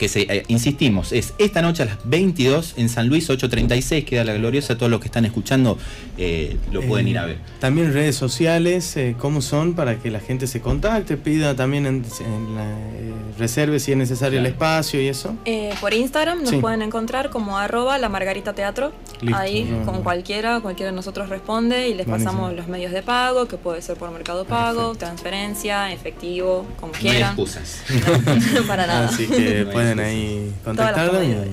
Que 0.00 0.08
se, 0.08 0.22
eh, 0.22 0.44
insistimos, 0.48 1.12
es 1.12 1.34
esta 1.36 1.60
noche 1.60 1.82
a 1.82 1.86
las 1.86 1.98
22 2.04 2.72
en 2.78 2.88
San 2.88 3.08
Luis 3.08 3.28
836, 3.28 4.06
queda 4.06 4.24
La 4.24 4.32
Gloriosa, 4.32 4.78
todos 4.78 4.90
los 4.90 4.98
que 4.98 5.06
están 5.08 5.26
escuchando 5.26 5.76
eh, 6.16 6.56
lo 6.72 6.80
pueden 6.80 7.06
Eh, 7.06 7.10
ir 7.10 7.18
a 7.18 7.26
ver. 7.26 7.36
También 7.60 7.92
redes 7.92 8.16
sociales, 8.16 8.96
eh, 8.96 9.14
¿cómo 9.18 9.42
son 9.42 9.74
para 9.74 9.96
que 9.98 10.10
la 10.10 10.20
gente 10.20 10.46
se 10.46 10.62
contacte, 10.62 11.18
pida 11.18 11.54
también 11.54 11.84
en, 11.84 11.96
en 12.24 12.54
la, 12.54 12.64
eh, 12.64 13.12
reserve 13.38 13.78
si 13.78 13.92
es 13.92 13.98
necesario 13.98 14.38
el 14.40 14.46
espacio 14.46 15.02
y 15.02 15.08
eso? 15.08 15.36
Eh, 15.44 15.74
por 15.82 15.92
Instagram 15.92 16.40
nos 16.40 16.48
Sí. 16.50 16.56
pueden 16.56 16.80
encontrar 16.80 17.28
como 17.28 17.58
arroba 17.58 17.98
la 17.98 18.08
Margarita 18.08 18.54
Teatro. 18.54 18.92
Listo. 19.20 19.36
Ahí 19.38 19.64
Mm. 19.64 19.84
con 19.84 20.02
cualquiera, 20.02 20.60
cualquiera 20.60 20.92
de 20.92 20.96
nosotros 20.96 21.28
responde 21.28 21.88
y 21.90 21.94
les 21.94 22.06
Buenísimo. 22.06 22.32
pasamos 22.32 22.56
los 22.56 22.68
medios 22.68 22.92
de 22.92 23.02
pago, 23.02 23.46
que 23.48 23.58
puede 23.58 23.82
ser 23.82 23.98
por 23.98 24.10
Mercado 24.10 24.46
Pago, 24.46 24.94
transferencia, 24.94 25.92
efectivo, 25.92 26.66
como 26.80 26.92
No 26.92 26.96
hay 26.98 27.02
quieran. 27.02 27.28
excusas. 27.34 27.82
No, 28.54 28.62
para 28.66 28.86
nada. 28.86 29.08
Así 29.08 29.26
que 29.26 29.64
No 29.64 29.78
hay 29.78 29.89
pueden 29.96 31.38
ahí. 31.42 31.50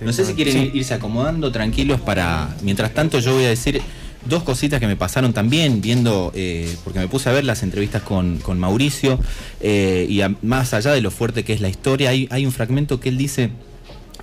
No 0.00 0.12
sé 0.12 0.24
si 0.26 0.34
quieren 0.34 0.52
Sí. 0.54 0.70
irse 0.74 0.94
acomodando 0.94 1.50
tranquilos 1.52 2.00
para. 2.00 2.54
Mientras 2.62 2.92
tanto, 2.92 3.18
yo 3.18 3.34
voy 3.34 3.44
a 3.44 3.48
decir 3.48 3.80
dos 4.26 4.42
cositas 4.42 4.80
que 4.80 4.86
me 4.86 4.96
pasaron 4.96 5.32
también 5.32 5.80
viendo, 5.80 6.32
eh, 6.34 6.74
porque 6.84 6.98
me 6.98 7.08
puse 7.08 7.28
a 7.28 7.32
ver 7.32 7.44
las 7.44 7.62
entrevistas 7.62 8.02
con, 8.02 8.38
con 8.38 8.58
Mauricio, 8.58 9.18
eh, 9.60 10.04
y 10.08 10.20
a- 10.20 10.34
más 10.42 10.74
allá 10.74 10.90
de 10.92 11.00
lo 11.00 11.10
fuerte 11.10 11.44
que 11.44 11.52
es 11.52 11.60
la 11.60 11.68
historia, 11.68 12.10
hay, 12.10 12.28
hay 12.30 12.44
un 12.44 12.52
fragmento 12.52 13.00
que 13.00 13.08
él 13.08 13.16
dice: 13.16 13.50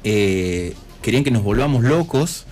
eh, 0.03 0.74
querían 1.01 1.24
que 1.24 1.31
nos 1.31 1.43
volvamos 1.43 1.83
locos. 1.83 2.45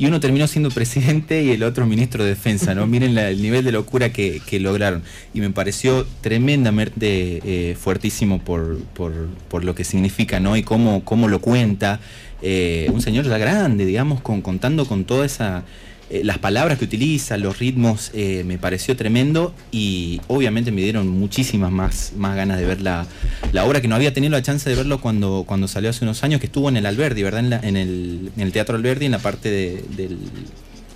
Y 0.00 0.06
uno 0.06 0.18
terminó 0.18 0.46
siendo 0.46 0.70
presidente 0.70 1.42
y 1.42 1.50
el 1.50 1.62
otro 1.62 1.86
ministro 1.86 2.24
de 2.24 2.30
defensa, 2.30 2.74
¿no? 2.74 2.86
Miren 2.86 3.18
el 3.18 3.42
nivel 3.42 3.66
de 3.66 3.70
locura 3.70 4.10
que, 4.10 4.40
que 4.46 4.58
lograron. 4.58 5.02
Y 5.34 5.40
me 5.40 5.50
pareció 5.50 6.06
tremendamente 6.22 7.42
eh, 7.44 7.76
fuertísimo 7.78 8.38
por, 8.38 8.78
por, 8.94 9.12
por 9.50 9.62
lo 9.62 9.74
que 9.74 9.84
significa, 9.84 10.40
¿no? 10.40 10.56
Y 10.56 10.62
cómo, 10.62 11.04
cómo 11.04 11.28
lo 11.28 11.42
cuenta. 11.42 12.00
Eh, 12.40 12.88
un 12.90 13.02
señor 13.02 13.26
ya 13.26 13.36
grande, 13.36 13.84
digamos, 13.84 14.22
con, 14.22 14.40
contando 14.40 14.86
con 14.86 15.04
toda 15.04 15.26
esa... 15.26 15.64
eh, 16.10 16.22
las 16.24 16.38
palabras 16.38 16.78
que 16.78 16.84
utiliza, 16.84 17.36
los 17.36 17.58
ritmos, 17.58 18.10
eh, 18.14 18.42
me 18.44 18.58
pareció 18.58 18.96
tremendo 18.96 19.54
y 19.70 20.20
obviamente 20.28 20.72
me 20.72 20.82
dieron 20.82 21.08
muchísimas 21.08 21.70
más, 21.70 22.12
más 22.16 22.34
ganas 22.36 22.58
de 22.58 22.66
ver 22.66 22.80
la, 22.80 23.06
la 23.52 23.64
obra 23.64 23.80
que 23.80 23.88
no 23.88 23.94
había 23.94 24.12
tenido 24.12 24.32
la 24.32 24.42
chance 24.42 24.68
de 24.68 24.74
verlo 24.76 25.00
cuando, 25.00 25.44
cuando 25.46 25.68
salió 25.68 25.88
hace 25.90 26.04
unos 26.04 26.22
años, 26.24 26.40
que 26.40 26.46
estuvo 26.46 26.68
en 26.68 26.76
el 26.76 26.86
Alberdi, 26.86 27.22
¿verdad? 27.22 27.40
En, 27.40 27.50
la- 27.50 27.60
en 27.60 27.76
el, 27.76 28.32
en 28.36 28.42
el 28.42 28.52
Teatro 28.52 28.76
Alberdi, 28.76 29.06
en 29.06 29.12
la 29.12 29.18
parte 29.20 29.50
de- 29.50 29.84
del... 29.96 30.18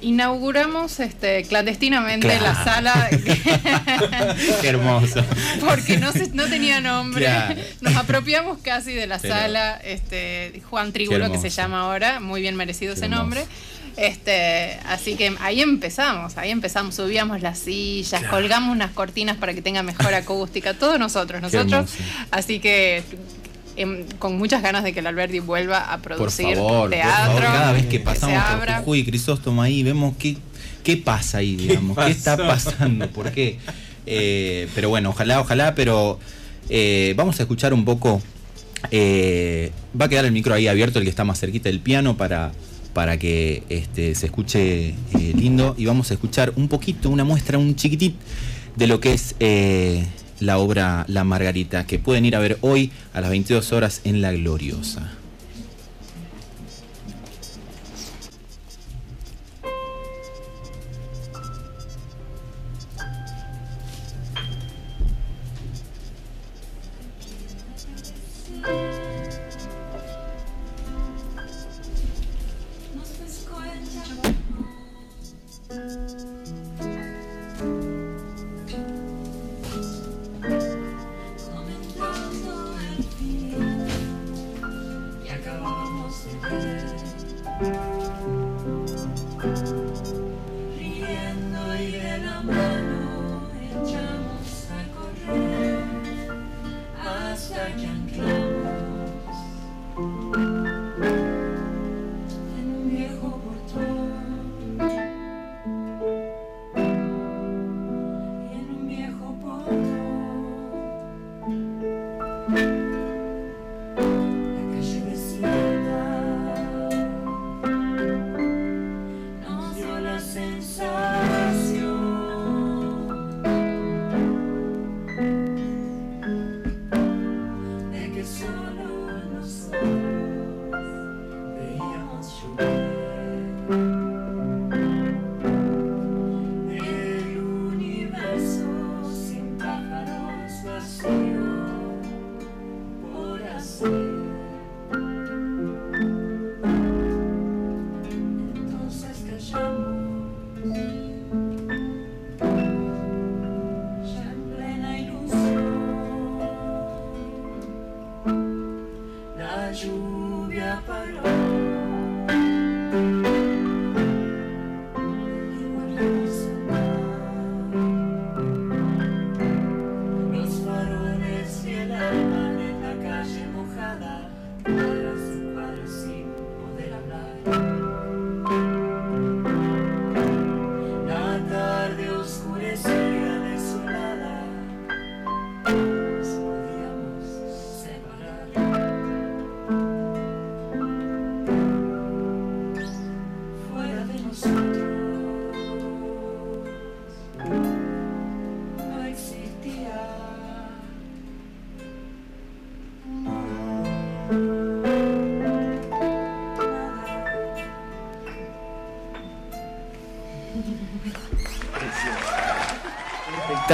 Inauguramos 0.01 1.01
este, 1.01 1.45
clandestinamente 1.45 2.27
Claro. 2.29 2.43
la 2.45 2.65
sala 2.65 3.09
Qué 4.61 4.69
hermoso. 4.69 5.25
porque 5.67 5.97
no, 5.99 6.13
se- 6.13 6.31
no 6.33 6.45
tenía 6.45 6.81
nombre. 6.81 7.25
Claro. 7.25 7.61
Nos 7.81 7.97
apropiamos 7.97 8.59
casi 8.59 8.93
de 8.93 9.07
la 9.07 9.19
Pero- 9.19 9.35
sala 9.35 9.77
este, 9.85 10.61
Juan 10.69 10.93
Tribulo, 10.93 11.31
que 11.33 11.39
se 11.39 11.49
llama 11.49 11.81
ahora, 11.81 12.21
muy 12.21 12.43
bien 12.43 12.55
merecido 12.57 12.93
Qué 12.93 12.99
ese 12.99 13.05
hermoso. 13.07 13.23
nombre. 13.23 13.47
Este, 13.97 14.79
así 14.87 15.15
que 15.15 15.35
ahí 15.41 15.61
empezamos, 15.61 16.37
ahí 16.37 16.51
empezamos, 16.51 16.97
subíamos 16.97 17.43
las 17.43 17.59
sillas, 17.61 18.21
Claro. 18.23 18.37
colgamos 18.37 18.73
unas 18.73 18.91
cortinas 18.91 19.37
para 19.37 19.55
que 19.55 19.63
tenga 19.63 19.83
mejor 19.83 20.13
acústica, 20.15 20.75
todos 20.75 20.99
nosotros, 20.99 21.41
nosotros. 21.41 21.91
Así 22.33 22.59
que 22.59 23.05
em, 23.77 24.05
con 24.19 24.37
muchas 24.37 24.63
ganas 24.63 24.83
de 24.85 24.93
que 24.93 25.01
el 25.01 25.07
Alberdi 25.07 25.39
vuelva 25.39 25.93
a 25.93 25.99
Por 25.99 26.17
producir 26.17 26.57
favor, 26.57 26.91
teatro. 26.91 27.33
por 27.35 27.43
favor, 27.43 27.59
cada 27.59 27.73
vez 27.73 27.87
que 27.87 28.01
pasamos 28.01 28.43
por 28.43 28.53
abra. 28.53 28.79
Jujuy 28.79 28.99
y 29.01 29.05
Crisóstomo 29.05 29.63
ahí, 29.63 29.83
vemos 29.85 30.15
qué, 30.19 30.37
qué 30.83 30.97
pasa 30.97 31.39
ahí, 31.39 31.55
digamos, 31.57 31.97
qué, 31.97 32.11
está 32.11 32.37
pasando, 32.37 33.09
por 33.11 33.31
qué. 33.31 33.59
Eh, 34.07 34.69
pero 34.75 34.89
bueno, 34.89 35.11
ojalá, 35.11 35.41
ojalá, 35.41 35.75
pero 35.77 36.19
eh, 36.69 37.15
vamos 37.17 37.39
a 37.39 37.43
escuchar 37.45 37.73
un 37.73 37.85
poco. 37.85 38.21
eh, 38.91 39.71
va 39.99 40.07
a 40.07 40.09
quedar 40.09 40.25
el 40.25 40.33
micro 40.33 40.53
ahí 40.53 40.67
abierto, 40.67 40.99
el 40.99 41.05
que 41.05 41.11
está 41.11 41.25
más 41.25 41.39
cerquita 41.41 41.69
del 41.69 41.81
piano, 41.81 42.17
para, 42.17 42.53
para 42.95 43.19
que 43.19 43.63
este, 43.69 44.15
se 44.15 44.27
escuche 44.27 44.89
eh, 44.89 44.95
lindo. 45.37 45.75
Y 45.77 45.85
vamos 45.85 46.11
a 46.11 46.15
escuchar 46.15 46.53
un 46.57 46.69
poquito, 46.69 47.11
una 47.11 47.25
muestra, 47.25 47.59
un 47.59 47.75
chiquitit 47.77 48.17
de 48.77 48.87
lo 48.87 49.01
que 49.01 49.13
es 49.13 49.35
eh, 49.41 50.07
la 50.41 50.59
obra 50.59 51.05
La 51.09 51.25
Margarita, 51.25 51.87
que 51.87 51.99
pueden 51.99 52.25
ir 52.25 52.37
a 52.37 52.39
ver 52.39 52.59
hoy 52.63 52.91
a 53.13 53.21
las 53.21 53.31
22 53.31 53.73
horas 53.73 54.01
en 54.05 54.23
La 54.23 54.33
Gloriosa. 54.33 55.13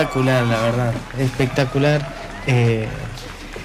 Espectacular, 0.02 0.44
la 0.46 0.60
verdad, 0.62 0.94
espectacular. 1.18 2.14
Eh, 2.46 2.86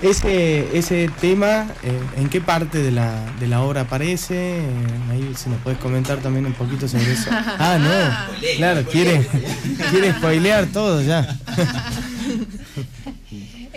ese, 0.01 0.77
ese 0.77 1.09
tema, 1.21 1.67
eh, 1.83 1.99
¿en 2.17 2.29
qué 2.29 2.41
parte 2.41 2.79
de 2.79 2.91
la, 2.91 3.25
de 3.39 3.47
la 3.47 3.61
obra 3.61 3.81
aparece? 3.81 4.35
Eh, 4.59 4.65
ahí 5.11 5.33
si 5.35 5.49
nos 5.49 5.59
puedes 5.61 5.79
comentar 5.79 6.17
también 6.19 6.45
un 6.45 6.53
poquito 6.53 6.87
sobre 6.87 7.11
eso. 7.13 7.29
Ah, 7.59 7.77
no, 7.79 8.47
claro, 8.57 8.83
quiere, 8.83 9.25
quiere 9.91 10.11
spoilear 10.13 10.65
todo 10.67 11.01
ya. 11.01 11.37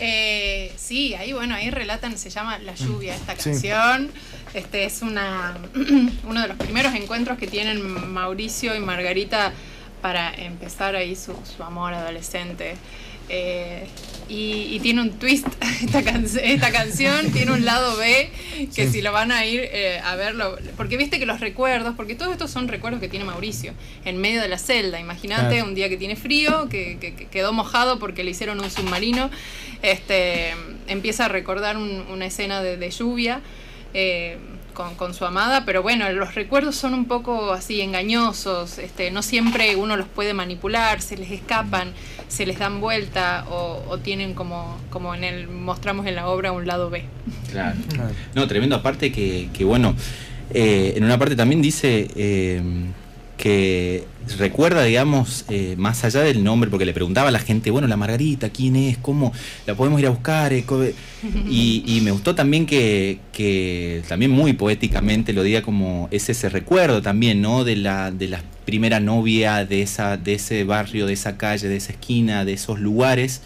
Eh, 0.00 0.72
sí, 0.76 1.14
ahí 1.14 1.32
bueno, 1.32 1.56
ahí 1.56 1.70
relatan, 1.70 2.16
se 2.16 2.30
llama 2.30 2.56
La 2.60 2.72
lluvia 2.76 3.16
esta 3.16 3.34
Sí. 3.36 3.50
canción. 3.50 4.10
Este 4.54 4.84
es 4.84 5.02
una 5.02 5.56
uno 6.24 6.40
de 6.42 6.46
los 6.48 6.56
primeros 6.56 6.94
encuentros 6.94 7.36
que 7.36 7.48
tienen 7.48 8.12
Mauricio 8.12 8.76
y 8.76 8.78
Margarita 8.80 9.52
para 10.00 10.32
empezar 10.34 10.96
ahí 10.96 11.14
su, 11.16 11.34
su 11.56 11.62
amor 11.62 11.94
adolescente. 11.94 12.74
Eh, 13.30 13.86
y, 14.30 14.68
y 14.74 14.80
tiene 14.80 15.02
un 15.02 15.10
twist 15.18 15.46
esta, 15.82 16.02
can- 16.02 16.24
esta 16.42 16.72
canción, 16.72 17.30
tiene 17.30 17.52
un 17.52 17.66
lado 17.66 17.94
B 17.98 18.30
que 18.74 18.86
Sí. 18.86 18.92
si 18.92 19.02
lo 19.02 19.12
van 19.12 19.32
a 19.32 19.44
ir 19.44 19.60
eh, 19.70 20.00
a 20.02 20.16
verlo, 20.16 20.56
porque 20.78 20.96
viste 20.96 21.18
que 21.18 21.26
los 21.26 21.38
recuerdos, 21.40 21.94
porque 21.94 22.14
todos 22.14 22.32
estos 22.32 22.50
son 22.50 22.68
recuerdos 22.68 23.00
que 23.02 23.08
tiene 23.08 23.26
Mauricio 23.26 23.74
en 24.06 24.16
medio 24.18 24.40
de 24.40 24.48
la 24.48 24.56
celda, 24.56 24.98
imagínate 24.98 25.56
Claro. 25.56 25.66
un 25.68 25.74
día 25.74 25.90
que 25.90 25.98
tiene 25.98 26.16
frío, 26.16 26.70
que, 26.70 26.96
que- 26.98 27.14
que 27.14 27.26
quedó 27.26 27.52
mojado 27.52 27.98
porque 27.98 28.24
le 28.24 28.30
hicieron 28.30 28.60
un 28.60 28.70
submarino, 28.70 29.30
este, 29.82 30.54
empieza 30.86 31.26
a 31.26 31.28
recordar 31.28 31.76
un- 31.76 32.06
una 32.10 32.24
escena 32.26 32.62
de, 32.62 32.78
de 32.78 32.90
lluvia. 32.90 33.40
eh, 33.94 34.38
con, 34.78 34.94
con 34.94 35.12
su 35.12 35.24
amada, 35.24 35.64
pero 35.66 35.82
bueno, 35.82 36.08
los 36.12 36.36
recuerdos 36.36 36.76
son 36.76 36.94
un 36.94 37.06
poco 37.06 37.52
así 37.52 37.80
engañosos, 37.80 38.78
este, 38.78 39.10
no 39.10 39.22
siempre 39.22 39.74
uno 39.74 39.96
los 39.96 40.06
puede 40.06 40.34
manipular, 40.34 41.02
se 41.02 41.16
les 41.16 41.32
escapan, 41.32 41.90
se 42.28 42.46
les 42.46 42.60
dan 42.60 42.80
vuelta 42.80 43.44
o, 43.50 43.82
o 43.88 43.98
tienen 43.98 44.34
como, 44.34 44.78
como 44.90 45.16
en 45.16 45.24
el 45.24 45.48
mostramos 45.48 46.06
en 46.06 46.14
la 46.14 46.28
obra 46.28 46.52
un 46.52 46.64
lado 46.68 46.90
B. 46.90 47.02
Claro. 47.50 47.76
Claro. 47.92 48.10
No, 48.36 48.46
tremendo. 48.46 48.76
Aparte 48.76 49.10
que, 49.10 49.48
que 49.52 49.64
bueno, 49.64 49.96
eh, 50.54 50.92
en 50.94 51.02
una 51.02 51.18
parte 51.18 51.34
también 51.34 51.60
dice 51.60 52.06
eh, 52.14 52.62
que 53.38 54.04
recuerda, 54.36 54.82
digamos, 54.82 55.46
eh, 55.48 55.76
más 55.78 56.04
allá 56.04 56.20
del 56.20 56.44
nombre, 56.44 56.68
porque 56.68 56.84
le 56.84 56.92
preguntaba 56.92 57.28
a 57.28 57.30
la 57.30 57.38
gente, 57.38 57.70
bueno, 57.70 57.86
la 57.88 57.96
Margarita, 57.96 58.50
¿quién 58.50 58.76
es? 58.76 58.98
¿Cómo? 58.98 59.32
¿La 59.64 59.74
podemos 59.74 59.98
ir 60.00 60.06
a 60.06 60.10
buscar? 60.10 60.52
Eh, 60.52 60.64
Y, 61.48 61.82
y 61.86 62.00
me 62.02 62.10
gustó 62.10 62.34
también 62.34 62.66
que, 62.66 63.20
que 63.32 64.02
también 64.08 64.30
muy 64.30 64.52
poéticamente 64.52 65.32
lo 65.32 65.42
diga 65.42 65.62
como 65.62 66.08
es 66.10 66.28
ese 66.28 66.48
recuerdo 66.48 67.00
también, 67.00 67.40
¿no? 67.40 67.64
De 67.64 67.76
la, 67.76 68.10
de 68.10 68.28
la 68.28 68.42
primera 68.64 69.00
novia 69.00 69.64
de, 69.64 69.82
esa, 69.82 70.16
de 70.16 70.34
ese 70.34 70.64
barrio, 70.64 71.06
de 71.06 71.14
esa 71.14 71.36
calle, 71.36 71.68
de 71.68 71.76
esa 71.76 71.92
esquina, 71.92 72.44
de 72.44 72.52
esos 72.52 72.78
lugares 72.78 73.42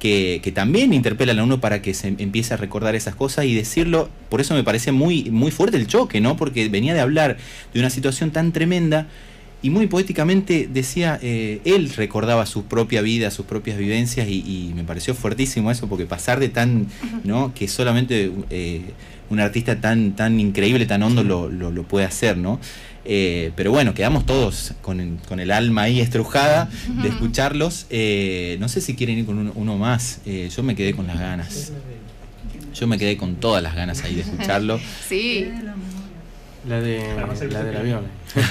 que, 0.00 0.40
que 0.42 0.50
también 0.50 0.92
interpelan 0.92 1.38
a 1.38 1.44
uno 1.44 1.60
para 1.60 1.80
que 1.80 1.94
se 1.94 2.08
empiece 2.08 2.54
a 2.54 2.56
recordar 2.56 2.96
esas 2.96 3.14
cosas 3.14 3.44
y 3.44 3.54
decirlo, 3.54 4.08
por 4.30 4.40
eso 4.40 4.54
me 4.54 4.64
parece 4.64 4.90
muy, 4.90 5.30
muy 5.30 5.52
fuerte 5.52 5.76
el 5.76 5.86
choque, 5.86 6.20
¿no? 6.20 6.36
Porque 6.36 6.68
venía 6.68 6.92
de 6.94 7.00
hablar 7.00 7.36
de 7.72 7.78
una 7.78 7.90
situación 7.90 8.32
tan 8.32 8.50
tremenda 8.50 9.06
y 9.62 9.70
muy 9.70 9.86
poéticamente 9.86 10.68
decía, 10.72 11.18
eh, 11.22 11.60
él 11.64 11.90
recordaba 11.90 12.46
su 12.46 12.64
propia 12.64 13.00
vida, 13.00 13.30
sus 13.30 13.46
propias 13.46 13.78
vivencias 13.78 14.28
y, 14.28 14.40
y 14.40 14.72
me 14.74 14.84
pareció 14.84 15.14
fuertísimo 15.14 15.70
eso, 15.70 15.88
porque 15.88 16.04
pasar 16.04 16.40
de 16.40 16.48
tan, 16.48 16.88
¿no? 17.24 17.54
Que 17.54 17.68
solamente 17.68 18.32
eh, 18.50 18.82
un 19.30 19.40
artista 19.40 19.80
tan, 19.80 20.12
tan 20.12 20.40
increíble, 20.40 20.84
tan 20.86 21.02
hondo 21.02 21.22
lo, 21.24 21.48
lo, 21.48 21.70
lo 21.70 21.82
puede 21.84 22.04
hacer, 22.06 22.36
¿no? 22.36 22.58
Eh, 23.04 23.50
pero 23.56 23.72
bueno, 23.72 23.94
quedamos 23.94 24.26
todos 24.26 24.74
con 24.80 25.00
el, 25.00 25.16
con 25.26 25.40
el 25.40 25.50
alma 25.50 25.82
ahí 25.82 26.00
estrujada 26.00 26.68
de 27.02 27.08
escucharlos. 27.08 27.86
Eh, 27.90 28.56
no 28.60 28.68
sé 28.68 28.80
si 28.80 28.94
quieren 28.94 29.18
ir 29.18 29.26
con 29.26 29.38
uno, 29.38 29.52
uno 29.54 29.78
más. 29.78 30.20
Eh, 30.26 30.50
yo 30.54 30.62
me 30.62 30.76
quedé 30.76 30.94
con 30.94 31.06
las 31.06 31.18
ganas. 31.18 31.72
Yo 32.74 32.86
me 32.86 32.98
quedé 32.98 33.16
con 33.16 33.36
todas 33.36 33.62
las 33.62 33.74
ganas 33.74 34.02
ahí 34.04 34.14
de 34.14 34.22
escucharlo. 34.22 34.80
Sí, 35.08 35.48
La 36.68 36.80
de 36.80 37.00
ser 37.36 37.52
la 37.52 37.62
del 37.64 37.76
avión. 37.76 38.06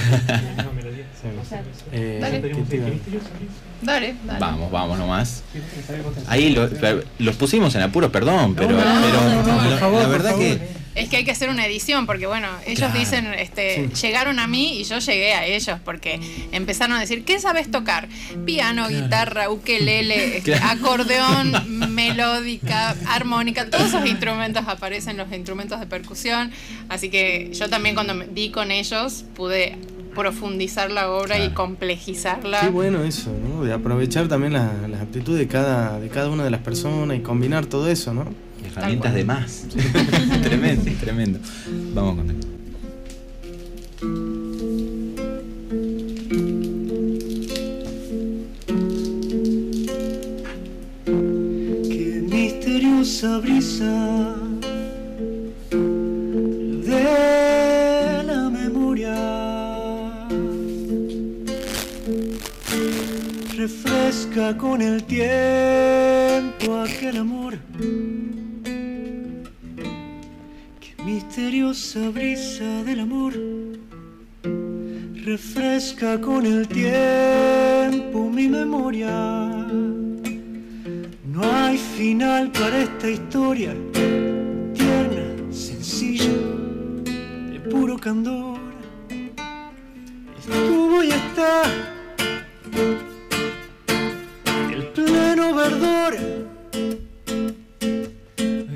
Eh, 1.93 2.17
Dale. 2.21 2.41
dale, 3.82 4.15
dale. 4.26 4.39
Vamos, 4.39 4.71
vamos 4.71 4.97
nomás. 4.97 5.43
Ahí 6.28 6.50
lo- 6.52 6.69
los 7.19 7.36
pusimos 7.36 7.74
en 7.76 7.82
apuro, 7.84 8.12
perdón, 8.12 8.56
pero, 8.56 8.69
No, 8.71 8.78
no, 8.78 9.02
pero 9.02 9.21
no, 9.21 9.43
no, 9.43 9.63
la- 9.63 9.69
por 9.69 9.80
favor, 9.80 10.00
la 10.00 10.04
por 10.06 10.12
verdad 10.12 10.32
favor. 10.32 10.45
que 10.60 10.82
Es 10.93 11.08
que 11.10 11.17
hay 11.17 11.24
que 11.24 11.32
hacer 11.32 11.50
una 11.50 11.65
edición 11.65 12.06
porque 12.06 12.26
bueno, 12.28 12.47
ellos 12.65 12.80
Claro. 12.80 13.00
dicen, 13.00 13.34
este, 13.36 13.89
llegaron 14.02 14.39
a 14.39 14.47
mí 14.47 14.80
y 14.82 14.84
yo 14.84 15.00
llegué 15.00 15.34
a 15.34 15.45
ellos 15.45 15.80
porque 15.86 16.19
empezaron 16.52 16.97
a 16.97 17.00
decir, 17.00 17.24
¿qué 17.24 17.39
sabes 17.39 17.71
tocar? 17.71 18.10
Piano, 18.45 18.89
guitarra, 18.89 19.50
ukelele, 19.50 20.41
Claro. 20.43 20.65
acordeón, 20.69 21.52
melódica, 22.09 22.95
armónica, 23.07 23.69
todos 23.69 23.85
esos 23.87 24.05
instrumentos 24.05 24.63
aparecen, 24.67 25.15
los 25.17 25.31
instrumentos 25.31 25.79
de 25.79 25.85
percusión, 25.87 26.51
así 26.89 27.09
que 27.09 27.51
yo 27.53 27.69
también 27.69 27.95
cuando 27.95 28.13
me 28.13 28.27
di 28.27 28.49
con 28.49 28.71
ellos 28.71 29.23
pude 29.35 29.77
profundizar 30.15 30.91
la 30.91 31.09
obra 31.09 31.41
y 31.43 31.51
complejizarla. 31.51 32.59
Qué 32.61 32.67
bueno 32.69 33.01
eso, 33.03 33.31
¿no? 33.47 33.63
De 33.63 33.71
aprovechar 33.71 34.27
también 34.27 34.51
la- 34.53 34.87
las 34.89 35.01
aptitudes 35.01 35.39
de 35.39 35.47
cada, 35.47 35.99
de 36.01 36.09
cada 36.09 36.29
una 36.29 36.43
de 36.43 36.51
las 36.51 36.59
personas 36.61 37.17
y 37.17 37.21
combinar 37.21 37.65
todo 37.65 37.87
eso, 37.89 38.13
¿no? 38.13 38.25
herramientas 38.63 39.13
de 39.15 39.23
más. 39.23 39.65
tremendo, 40.43 40.91
tremendo. 40.99 41.39
Vamos 41.95 42.15
con 42.17 42.27
Qué 42.27 42.35
misteriosa 53.12 53.39
brisa 53.39 54.36
de 56.88 58.24
la 58.24 58.50
memoria 58.50 59.17
refresca 63.58 64.58
con 64.58 64.82
el 64.82 65.04
tiempo 65.04 66.78
aquel 66.78 67.17
amor. 67.17 67.58
Qué 70.80 71.04
misteriosa 71.04 72.10
brisa 72.12 72.84
del 72.86 73.02
amor 73.02 73.34
refresca 75.26 76.19
con 76.21 76.45
el 76.45 76.65
tiempo 76.67 78.30
mi 78.30 78.47
memoria. 78.47 79.50
No 81.41 81.51
hay 81.51 81.75
final 81.75 82.51
para 82.51 82.84
esta 82.84 83.10
historia, 83.10 83.73
tierna, 84.75 85.51
sencilla, 85.51 86.38
de 87.51 87.60
puro 87.62 87.97
candor. 87.97 88.60
Estuvo 90.38 91.04
y 91.04 91.10
está 91.10 91.63
el 94.71 94.84
pleno 94.93 95.56
verdor, 95.56 96.15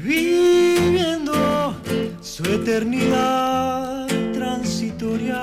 viviendo 0.04 1.75
su 2.19 2.43
eternidad 2.45 4.08
transitoria. 4.34 5.39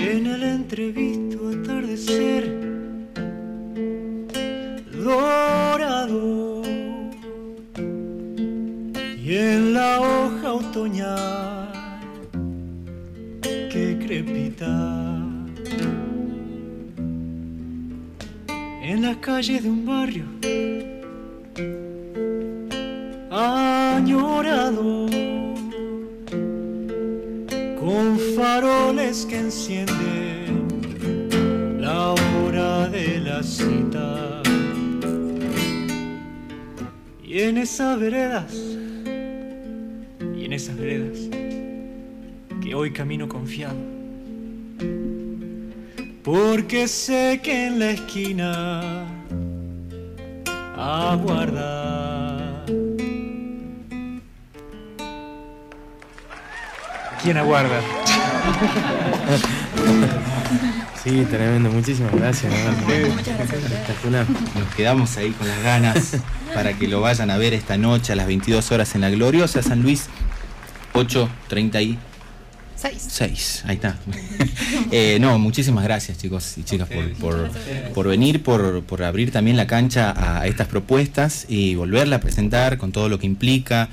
En 0.00 0.26
el 0.26 0.42
entrevisto 0.44 1.17
y 9.28 9.36
en 9.36 9.74
la 9.74 10.00
hoja 10.00 10.52
otoñal 10.54 11.68
que 13.42 13.98
crepita 14.04 14.66
en 18.82 19.02
las 19.02 19.16
calles 19.18 19.62
de 19.62 19.70
un 19.70 19.84
barrio 19.86 20.24
añorado 23.30 25.06
con 27.78 28.18
faroles 28.36 29.26
que 29.26 29.38
encienden 29.38 30.68
la 31.80 32.12
hora 32.12 32.88
de 32.88 33.20
la 33.20 33.42
cita. 33.42 34.47
Y 37.28 37.42
en 37.42 37.58
esas 37.58 38.00
veredas, 38.00 38.54
y 38.54 40.44
en 40.46 40.52
esas 40.54 40.78
veredas, 40.78 41.18
que 42.62 42.74
hoy 42.74 42.90
camino 42.90 43.28
confiado. 43.28 43.76
Porque 46.24 46.88
sé 46.88 47.38
que 47.42 47.66
en 47.66 47.80
la 47.80 47.90
esquina 47.90 49.04
aguarda. 50.74 52.64
¿Quién 57.22 57.36
aguarda? 57.36 57.82
Sí, 61.08 61.24
tremendo, 61.30 61.70
muchísimas 61.70 62.12
gracias. 62.12 62.52
Nos 64.54 64.74
quedamos 64.76 65.16
ahí 65.16 65.30
con 65.30 65.48
las 65.48 65.62
ganas 65.62 66.16
para 66.54 66.74
que 66.74 66.86
lo 66.86 67.00
vayan 67.00 67.30
a 67.30 67.38
ver 67.38 67.54
esta 67.54 67.78
noche 67.78 68.12
a 68.12 68.16
las 68.16 68.26
22 68.26 68.70
horas 68.72 68.94
en 68.94 69.00
la 69.00 69.08
gloriosa 69.08 69.62
San 69.62 69.80
Luis 69.80 70.08
836. 70.92 71.96
Seis. 73.08 73.62
Ahí 73.66 73.76
está. 73.76 73.96
Eh, 74.90 75.18
no, 75.20 75.38
muchísimas 75.38 75.84
gracias 75.84 76.18
chicos 76.18 76.56
y 76.56 76.62
chicas 76.62 76.88
por, 76.88 77.12
por, 77.14 77.50
por 77.94 78.08
venir, 78.08 78.42
por, 78.42 78.82
por 78.84 79.02
abrir 79.02 79.30
también 79.30 79.56
la 79.56 79.66
cancha 79.66 80.14
a 80.16 80.46
estas 80.46 80.66
propuestas 80.66 81.44
y 81.48 81.74
volverla 81.74 82.16
a 82.16 82.20
presentar 82.20 82.78
con 82.78 82.92
todo 82.92 83.08
lo 83.08 83.18
que 83.18 83.26
implica. 83.26 83.88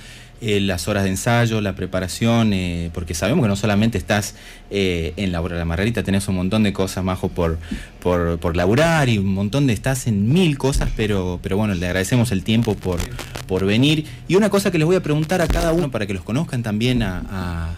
Eh, 0.47 0.59
las 0.59 0.87
horas 0.87 1.05
de 1.05 1.09
ensayo, 1.09 1.59
la 1.59 1.73
preparación, 1.73 2.53
eh, 2.53 2.91
porque 2.93 3.15
sabemos 3.15 3.43
que 3.43 3.47
no 3.47 3.55
solamente 3.55 3.97
estás 3.97 4.35
eh, 4.69 5.11
en 5.17 5.31
la 5.31 5.41
obra 5.41 5.55
de 5.55 5.59
la 5.59 5.65
Margarita, 5.65 6.03
tenés 6.03 6.27
un 6.27 6.35
montón 6.35 6.61
de 6.61 6.71
cosas, 6.71 7.03
Majo, 7.03 7.29
por, 7.29 7.57
por, 7.99 8.37
por 8.37 8.55
laburar 8.55 9.09
y 9.09 9.17
un 9.17 9.33
montón 9.33 9.65
de, 9.65 9.73
estás 9.73 10.05
en 10.05 10.31
mil 10.31 10.59
cosas, 10.59 10.91
pero, 10.95 11.39
pero 11.41 11.57
bueno, 11.57 11.73
le 11.73 11.83
agradecemos 11.87 12.31
el 12.31 12.43
tiempo 12.43 12.75
por, 12.75 12.99
por 13.47 13.65
venir. 13.65 14.05
Y 14.27 14.35
una 14.35 14.51
cosa 14.51 14.69
que 14.69 14.77
les 14.77 14.85
voy 14.85 14.95
a 14.95 15.01
preguntar 15.01 15.41
a 15.41 15.47
cada 15.47 15.73
uno 15.73 15.89
para 15.89 16.05
que 16.05 16.13
los 16.13 16.21
conozcan 16.21 16.61
también 16.61 17.01
a, 17.01 17.73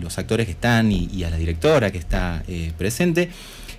los 0.00 0.16
actores 0.16 0.46
que 0.46 0.52
están 0.52 0.90
y, 0.90 1.10
y 1.12 1.24
a 1.24 1.30
la 1.30 1.36
directora 1.36 1.90
que 1.90 1.98
está 1.98 2.42
presente, 2.78 3.28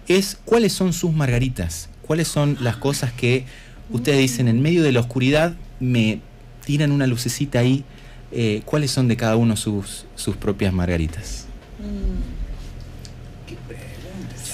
es 0.07 0.37
cuáles 0.45 0.71
son 0.71 0.93
sus 0.93 1.11
margaritas, 1.13 1.89
cuáles 2.03 2.27
son 2.27 2.57
las 2.61 2.77
cosas 2.77 3.11
que 3.11 3.45
ustedes 3.89 4.19
dicen 4.19 4.47
en 4.47 4.61
medio 4.61 4.83
de 4.83 4.91
la 4.91 4.99
oscuridad, 4.99 5.55
me 5.79 6.19
tiran 6.63 6.91
una 6.91 7.07
lucecita 7.07 7.57
ahí, 7.57 7.85
eh, 8.31 8.61
cuáles 8.65 8.91
son 8.91 9.07
de 9.07 9.17
cada 9.17 9.35
uno 9.35 9.55
sus, 9.57 10.05
sus 10.15 10.35
propias 10.37 10.73
margaritas. 10.73 11.45
Mm. 11.79 12.19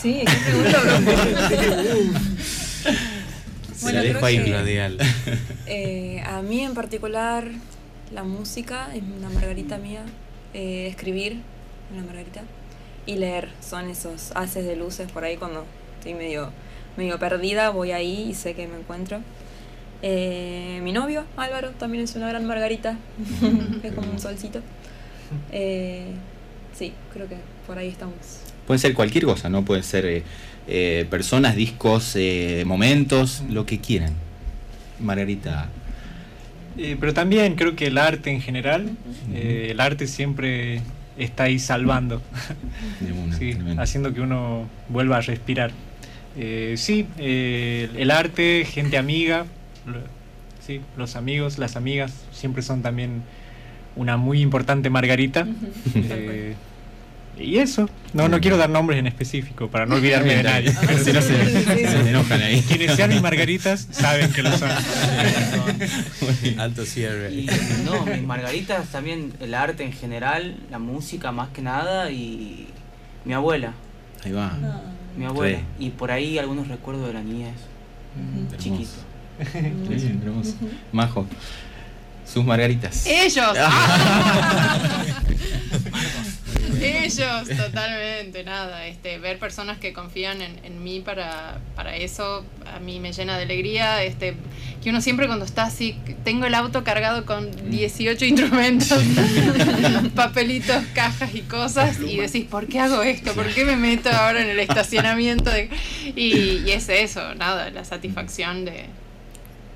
Sí, 0.01 0.23
qué 0.23 0.31
pregunta. 0.51 2.19
Se 3.75 3.81
Bueno, 3.81 3.97
la 3.99 4.03
dejo 4.05 4.25
ahí 4.25 4.43
que- 4.43 4.53
radial. 4.53 4.97
Eh, 5.67 6.23
a 6.25 6.41
mí 6.41 6.61
en 6.61 6.73
particular, 6.73 7.49
la 8.13 8.23
música 8.23 8.89
es 8.95 9.01
una 9.03 9.29
margarita 9.29 9.77
mía. 9.77 10.03
eh, 10.53 10.87
escribir, 10.87 11.41
una 11.93 12.03
margarita. 12.05 12.41
Y 13.05 13.15
leer, 13.15 13.49
son 13.67 13.89
esos 13.89 14.31
haces 14.35 14.65
de 14.65 14.75
luces 14.77 15.11
por 15.11 15.25
ahí 15.25 15.35
cuando 15.35 15.65
estoy 15.97 16.13
medio, 16.13 16.49
medio 16.95 17.19
perdida, 17.19 17.69
voy 17.71 17.91
ahí 17.91 18.29
y 18.29 18.33
sé 18.35 18.53
que 18.53 18.65
me 18.67 18.77
encuentro. 18.79 19.19
Eh, 20.01 20.79
mi 20.83 20.91
novio, 20.91 21.25
Álvaro, 21.37 21.71
también 21.71 22.03
es 22.03 22.15
una 22.15 22.29
gran 22.29 22.45
margarita, 22.45 22.97
es 23.83 23.93
como 23.93 24.11
un 24.11 24.19
solcito. 24.19 24.61
Eh, 25.51 26.07
sí, 26.77 26.93
creo 27.13 27.27
que 27.27 27.37
por 27.65 27.77
ahí 27.77 27.89
estamos. 27.89 28.15
Puede 28.67 28.79
ser 28.79 28.93
cualquier 28.93 29.25
cosa, 29.25 29.49
¿no? 29.49 29.63
Puede 29.63 29.83
ser 29.83 30.05
eh, 30.05 30.23
eh, 30.67 31.05
personas, 31.09 31.55
discos, 31.55 32.15
eh, 32.15 32.63
momentos, 32.65 33.43
lo 33.49 33.65
que 33.65 33.79
quieran. 33.79 34.13
Margarita. 34.99 35.69
Eh, 36.77 36.97
pero 36.99 37.13
también 37.13 37.55
creo 37.55 37.75
que 37.75 37.87
el 37.87 37.97
arte 37.97 38.31
en 38.31 38.41
general, 38.41 38.89
eh, 39.33 39.69
el 39.71 39.79
arte 39.79 40.07
siempre 40.07 40.81
está 41.17 41.43
ahí 41.43 41.59
salvando, 41.59 42.21
de 42.99 43.13
una, 43.13 43.37
sí, 43.37 43.57
haciendo 43.77 44.13
que 44.13 44.21
uno 44.21 44.67
vuelva 44.89 45.17
a 45.17 45.21
respirar. 45.21 45.71
Eh, 46.37 46.75
sí, 46.77 47.07
eh, 47.17 47.89
el 47.95 48.11
arte, 48.11 48.65
gente 48.69 48.97
amiga, 48.97 49.45
sí, 50.65 50.81
los 50.97 51.15
amigos, 51.15 51.57
las 51.57 51.75
amigas 51.75 52.13
siempre 52.31 52.61
son 52.61 52.81
también 52.81 53.23
una 53.95 54.17
muy 54.17 54.41
importante 54.41 54.89
margarita. 54.89 55.47
Eh, 55.95 56.55
y 57.37 57.57
eso, 57.57 57.89
no, 58.13 58.29
no 58.29 58.39
quiero 58.39 58.55
dar 58.55 58.69
nombres 58.69 58.97
en 58.97 59.07
específico 59.07 59.69
para 59.69 59.85
no 59.85 59.95
olvidarme 59.95 60.35
de 60.35 60.43
nadie. 60.43 60.73
Pero 60.79 60.97
si 61.03 61.11
no 61.11 61.21
se, 61.21 61.63
se 61.75 62.09
enojan 62.09 62.41
ahí. 62.41 62.61
Quienes 62.61 62.95
sean 62.95 63.09
mis 63.09 63.21
margaritas 63.21 63.89
saben 63.91 64.31
que 64.31 64.41
lo 64.41 64.57
son. 64.57 64.69
Alto 66.57 66.85
cierre. 66.85 67.33
Y 67.33 67.49
no, 67.83 68.05
mis 68.05 68.23
margaritas 68.23 68.87
también, 68.87 69.33
el 69.41 69.53
arte 69.53 69.83
en 69.83 69.91
general, 69.91 70.55
la 70.71 70.79
música 70.79 71.33
más 71.33 71.49
que 71.49 71.61
nada 71.61 72.09
y 72.09 72.67
mi 73.25 73.33
abuela, 73.33 73.73
Ahí 74.23 74.31
va. 74.31 74.53
mi 75.17 75.25
abuela. 75.25 75.59
Y 75.77 75.89
por 75.89 76.11
ahí 76.11 76.37
algunos 76.37 76.69
recuerdos 76.69 77.07
de 77.07 77.13
la 77.15 77.21
niñez, 77.21 77.55
Hermoso. 78.17 78.55
chiquito. 78.57 78.91
Hermoso. 80.23 80.55
Majo, 80.91 81.25
sus 82.25 82.43
margaritas. 82.43 83.05
Ellos. 83.05 83.57
Ellos, 86.81 87.47
totalmente, 87.47 88.43
nada. 88.43 88.87
Este, 88.87 89.17
ver 89.19 89.39
personas 89.39 89.77
que 89.77 89.93
confían 89.93 90.41
en, 90.41 90.59
en 90.63 90.83
mí 90.83 90.99
para, 90.99 91.59
para 91.75 91.95
eso 91.95 92.43
a 92.65 92.79
mí 92.79 92.99
me 92.99 93.13
llena 93.13 93.37
de 93.37 93.43
alegría. 93.43 94.03
Este, 94.03 94.35
que 94.83 94.89
uno 94.89 95.01
siempre 95.01 95.27
cuando 95.27 95.45
está 95.45 95.63
así, 95.63 95.97
tengo 96.23 96.45
el 96.45 96.53
auto 96.53 96.83
cargado 96.83 97.25
con 97.25 97.71
18 97.71 98.25
instrumentos, 98.25 99.01
papelitos, 100.15 100.83
cajas 100.93 101.33
y 101.33 101.41
cosas, 101.41 101.99
y 101.99 102.17
decís, 102.17 102.45
¿por 102.45 102.67
qué 102.67 102.79
hago 102.79 103.01
esto? 103.01 103.33
¿Por 103.33 103.47
qué 103.47 103.65
me 103.65 103.77
meto 103.77 104.09
ahora 104.09 104.41
en 104.41 104.49
el 104.49 104.59
estacionamiento? 104.59 105.49
de-?" 105.49 105.69
Y, 106.15 106.63
y 106.65 106.71
es 106.71 106.89
eso, 106.89 107.33
nada, 107.35 107.69
la 107.71 107.83
satisfacción 107.83 108.65
de, 108.65 108.85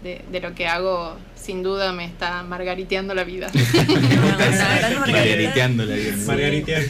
de, 0.04 0.22
de 0.32 0.40
lo 0.40 0.56
que 0.56 0.68
hago, 0.68 1.16
sin 1.36 1.64
duda 1.64 1.92
me 1.92 2.06
está 2.06 2.44
margariteando 2.44 3.14
la 3.14 3.24
vida. 3.24 3.50
Una 3.54 4.38
gran 4.38 5.00
margarita. 5.00 5.12
Margariteando 5.12 5.86
la 5.86 5.96
vida. 5.96 6.14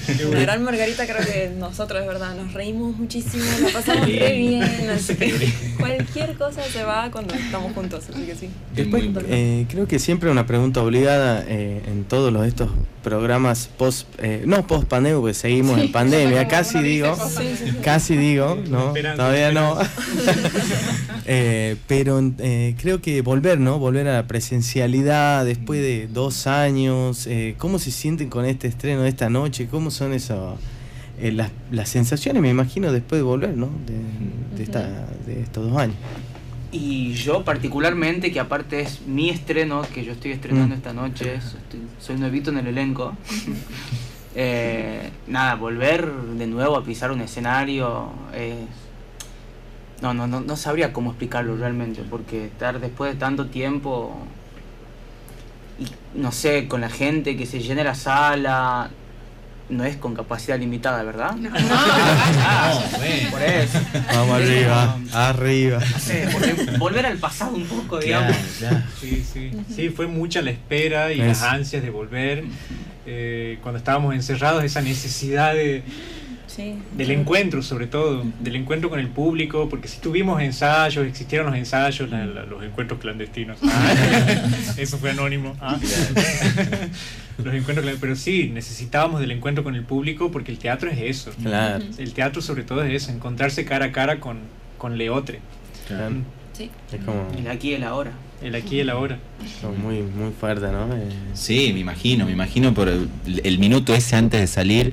Qué 0.06 0.26
La 0.26 0.40
gran 0.40 0.64
Margarita 0.64 1.06
creo 1.06 1.26
que 1.26 1.52
nosotros 1.58 2.02
de 2.02 2.08
verdad 2.08 2.36
nos 2.36 2.54
reímos 2.54 2.96
muchísimo, 2.98 3.44
la 3.62 3.70
pasamos 3.70 4.06
re 4.08 4.38
bien, 4.38 4.90
así 4.90 5.16
que 5.18 5.52
cualquier 5.78 6.36
cosa 6.36 6.64
se 6.64 6.84
va 6.84 7.10
cuando 7.12 7.34
estamos 7.34 7.74
juntos, 7.74 8.06
así 8.10 8.22
que 8.26 8.36
sí. 8.36 8.50
Después, 8.76 9.04
eh, 9.28 9.66
creo 9.70 9.88
que 9.88 10.00
siempre 10.00 10.30
una 10.30 10.46
pregunta 10.46 10.84
obligada 10.84 11.44
eh, 11.48 11.82
en 11.88 12.04
todos 12.04 12.32
los, 12.32 12.46
estos 12.46 12.70
programas 13.04 13.70
post, 13.78 14.08
eh, 14.20 14.44
no 14.46 14.66
post 14.68 14.88
pandemia, 14.88 15.20
porque 15.20 15.34
seguimos 15.34 15.80
en 15.80 15.92
pandemia, 15.92 16.48
casi 16.48 16.80
digo, 16.84 17.16
post- 17.16 17.38
Sí, 17.40 17.56
sí, 17.58 17.66
sí. 17.72 17.78
casi 17.84 18.16
digo, 18.18 18.58
no, 18.70 18.94
todavía 19.16 19.52
no. 19.52 19.78
Eh, 21.32 21.76
pero 21.88 22.20
eh, 22.40 22.76
creo 22.82 23.02
que 23.02 23.22
volver, 23.22 23.60
¿no? 23.60 23.78
Volver 23.78 24.08
a 24.08 24.14
la 24.16 24.28
presencialidad 24.28 25.46
después 25.46 25.80
de 25.80 26.08
dos 26.12 26.48
años, 26.48 27.28
eh, 27.28 27.54
¿cómo 27.60 27.78
se 27.78 27.92
sienten 27.92 28.30
con 28.30 28.46
este 28.46 28.68
estreno 28.68 29.04
de 29.04 29.10
esta 29.10 29.30
noche? 29.30 29.68
¿Cómo 29.70 29.92
son 29.92 30.14
eso, 30.14 30.58
eh, 31.22 31.32
las, 31.32 31.52
las 31.72 31.88
sensaciones, 31.90 32.42
me 32.42 32.50
imagino, 32.50 32.92
después 32.92 33.20
de 33.20 33.24
volver, 33.24 33.56
¿no? 33.56 33.70
De, 33.86 34.58
de 34.58 34.64
esta, 34.64 34.82
de 35.28 35.42
estos 35.44 35.70
dos 35.70 35.78
años. 35.80 35.98
Y 36.72 37.14
yo 37.14 37.44
particularmente, 37.44 38.32
que 38.32 38.40
aparte 38.40 38.82
es 38.82 39.02
mi 39.02 39.30
estreno, 39.30 39.82
que 39.94 40.04
yo 40.06 40.12
estoy 40.12 40.32
estrenando 40.34 40.76
Mm. 40.76 40.78
esta 40.78 40.94
noche, 40.94 41.36
estoy- 41.36 41.88
soy 42.00 42.18
nuevito 42.18 42.52
en 42.52 42.58
el 42.60 42.68
elenco. 42.68 43.14
Eh, 44.36 45.10
nada, 45.28 45.56
volver 45.56 46.06
de 46.14 46.46
nuevo 46.46 46.78
a 46.78 46.84
pisar 46.84 47.12
un 47.12 47.20
escenario 47.20 48.12
es... 48.34 48.54
No, 50.04 50.14
no, 50.14 50.28
no, 50.28 50.40
no 50.40 50.56
sabría 50.56 50.94
cómo 50.94 51.10
explicarlo 51.10 51.58
realmente, 51.58 52.04
porque 52.08 52.46
estar 52.46 52.80
después 52.80 53.12
de 53.14 53.20
tanto 53.20 53.48
tiempo, 53.48 54.16
y 55.80 55.88
no 56.18 56.32
sé, 56.32 56.68
con 56.68 56.80
la 56.80 56.90
gente 56.90 57.36
que 57.36 57.48
se 57.48 57.60
llene 57.60 57.84
la 57.84 57.96
sala, 57.96 58.92
no 59.70 59.84
es 59.86 59.98
con 59.98 60.16
capacidad 60.16 60.58
limitada, 60.60 61.04
¿verdad? 61.04 61.36
Ah, 62.42 62.80
bueno. 62.98 63.30
por 63.32 63.42
eso. 63.42 63.80
Vamos 64.14 64.36
arriba, 64.42 64.98
arriba. 65.14 65.80
No 65.80 66.00
sé, 66.00 66.28
volver, 66.34 66.78
volver 66.80 67.06
al 67.06 67.18
pasado 67.18 67.56
un 67.56 67.66
poco, 67.66 68.00
Claro, 68.00 68.26
digamos. 68.28 68.38
claro. 68.58 68.82
Sí, 69.00 69.24
sí. 69.32 69.52
Sí, 69.76 69.90
fue 69.90 70.08
mucha 70.08 70.42
la 70.42 70.52
espera 70.52 71.12
y 71.14 71.22
Es- 71.22 71.28
las 71.28 71.44
ansias 71.44 71.84
de 71.84 71.90
volver. 71.90 72.44
Eh, 73.06 73.58
cuando 73.64 73.78
estábamos 73.80 74.14
encerrados, 74.14 74.64
esa 74.64 74.82
necesidad 74.82 75.54
de, 75.54 75.84
Sí. 76.60 76.74
del 76.98 77.12
encuentro, 77.12 77.62
sobre 77.64 77.88
todo, 77.88 78.26
del 78.42 78.56
encuentro 78.58 78.90
con 78.90 79.00
el 79.00 79.08
público, 79.08 79.70
porque 79.70 79.88
si 79.88 80.00
tuvimos 80.02 80.42
ensayos, 80.42 81.06
existieron 81.08 81.48
los 81.48 81.56
ensayos, 81.56 82.10
la- 82.10 82.26
la- 82.26 82.44
los 82.46 82.62
encuentros 82.64 83.00
clandestinos. 83.00 83.58
Ah, 83.64 83.94
eso 84.78 84.98
fue 84.98 85.12
anónimo. 85.12 85.56
Ah. 85.62 85.80
los 87.44 87.54
encuentros, 87.54 87.86
pero 88.02 88.16
sí, 88.16 88.50
necesitábamos 88.54 89.22
del 89.22 89.32
encuentro 89.32 89.64
con 89.64 89.76
el 89.76 89.84
público 89.84 90.32
porque 90.32 90.52
el 90.52 90.58
teatro 90.58 90.90
es 90.92 91.00
eso. 91.02 91.32
Claro. 91.42 91.84
El 91.98 92.14
teatro 92.14 92.42
sobre 92.42 92.64
todo 92.64 92.84
es 92.84 93.04
eso, 93.04 93.12
encontrarse 93.14 93.64
cara 93.66 93.86
a 93.86 93.92
cara 93.92 94.20
con, 94.20 94.40
con 94.78 94.98
Leotre, 94.98 95.40
claro. 95.88 96.16
Sí. 96.54 96.70
Es 96.92 97.02
como, 97.06 97.26
El 97.38 97.48
aquí 97.48 97.70
y 97.70 97.74
el 97.76 97.84
ahora. 97.84 98.12
el 98.42 98.54
aquí 98.54 98.76
y 98.76 98.80
el 98.82 98.90
ahora. 98.90 99.18
muy, 99.82 100.02
muy 100.02 100.34
fuerte, 100.38 100.68
¿no? 100.68 100.94
Eh, 100.94 101.08
Sí, 101.34 101.72
me 101.74 101.80
imagino, 101.80 102.26
me 102.26 102.34
imagino 102.34 102.74
por 102.74 102.90
el, 102.90 103.08
el 103.46 103.60
minuto 103.60 103.96
ese 103.96 104.18
antes 104.18 104.42
de 104.42 104.48
salir, 104.48 104.92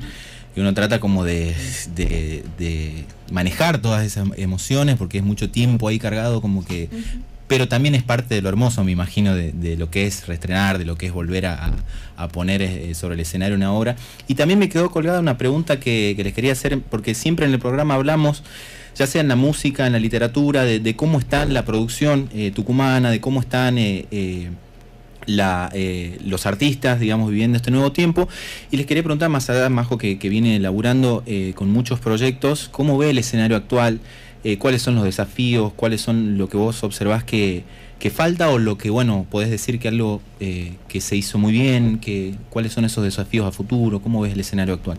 que 0.56 0.62
uno 0.62 0.72
trata 0.74 0.98
como 1.00 1.22
de, 1.24 1.54
de- 1.94 2.42
de 2.58 3.04
manejar 3.30 3.78
todas 3.82 4.04
esas 4.06 4.26
emociones, 4.38 4.96
porque 4.96 5.18
es 5.18 5.24
mucho 5.24 5.50
tiempo 5.50 5.86
ahí 5.86 5.98
cargado, 5.98 6.40
como 6.40 6.64
que 6.64 6.88
pero 7.46 7.68
también 7.68 7.94
es 7.94 8.02
parte 8.02 8.34
de 8.34 8.42
lo 8.42 8.48
hermoso, 8.48 8.82
me 8.82 8.90
imagino, 8.90 9.34
de, 9.36 9.52
de 9.52 9.76
lo 9.76 9.88
que 9.88 10.06
es 10.06 10.26
reestrenar, 10.26 10.78
de 10.78 10.84
lo 10.84 10.96
que 10.96 11.06
es 11.06 11.12
volver 11.12 11.46
a, 11.46 11.74
a 12.16 12.26
poner 12.28 12.60
eh, 12.62 12.92
sobre 12.94 13.14
el 13.14 13.20
escenario 13.20 13.54
una 13.54 13.70
obra. 13.72 13.94
Y 14.26 14.34
también 14.34 14.58
me 14.58 14.68
quedó 14.68 14.90
colgada 14.90 15.20
una 15.20 15.38
pregunta 15.38 15.78
que, 15.78 16.14
que 16.16 16.24
les 16.24 16.32
quería 16.32 16.50
hacer, 16.52 16.80
porque 16.80 17.14
siempre 17.14 17.46
en 17.46 17.52
el 17.52 17.60
programa 17.60 17.94
hablamos 17.94 18.42
ya 18.96 19.06
sea 19.06 19.20
en 19.20 19.28
la 19.28 19.36
música, 19.36 19.86
en 19.86 19.92
la 19.92 19.98
literatura, 20.00 20.64
de, 20.64 20.80
de 20.80 20.96
cómo 20.96 21.18
está 21.20 21.44
la 21.44 21.64
producción 21.66 22.30
eh, 22.34 22.50
tucumana, 22.52 23.10
de 23.10 23.20
cómo 23.20 23.40
están 23.40 23.76
eh, 23.78 24.06
eh, 24.10 24.48
la, 25.26 25.70
eh, 25.72 26.18
los 26.24 26.46
artistas, 26.46 27.00
digamos, 27.00 27.30
viviendo 27.30 27.56
este 27.56 27.70
nuevo 27.70 27.92
tiempo. 27.92 28.28
Y 28.70 28.76
les 28.76 28.86
quería 28.86 29.02
preguntar, 29.02 29.28
más 29.28 29.50
allá, 29.50 29.68
Majo, 29.68 29.98
que, 29.98 30.18
que 30.18 30.28
viene 30.28 30.58
laburando 30.58 31.22
eh, 31.26 31.52
con 31.54 31.70
muchos 31.70 32.00
proyectos, 32.00 32.68
¿cómo 32.72 32.96
ve 32.98 33.10
el 33.10 33.18
escenario 33.18 33.56
actual? 33.56 34.00
Eh, 34.44 34.58
¿Cuáles 34.58 34.80
son 34.82 34.94
los 34.94 35.02
desafíos? 35.02 35.72
¿Cuáles 35.74 36.00
son 36.00 36.38
lo 36.38 36.48
que 36.48 36.56
vos 36.56 36.84
observás 36.84 37.24
que, 37.24 37.64
falta? 38.14 38.48
¿O 38.50 38.58
lo 38.58 38.78
que, 38.78 38.90
bueno, 38.90 39.26
podés 39.28 39.50
decir 39.50 39.80
que 39.80 39.88
algo 39.88 40.22
eh, 40.38 40.74
que 40.86 41.00
se 41.00 41.16
hizo 41.16 41.36
muy 41.36 41.50
bien? 41.50 41.98
Que, 41.98 42.36
¿Cuáles 42.48 42.72
son 42.72 42.84
esos 42.84 43.02
desafíos 43.02 43.44
a 43.44 43.50
futuro? 43.50 44.00
¿Cómo 44.00 44.20
ves 44.20 44.34
el 44.34 44.38
escenario 44.38 44.74
actual? 44.74 44.98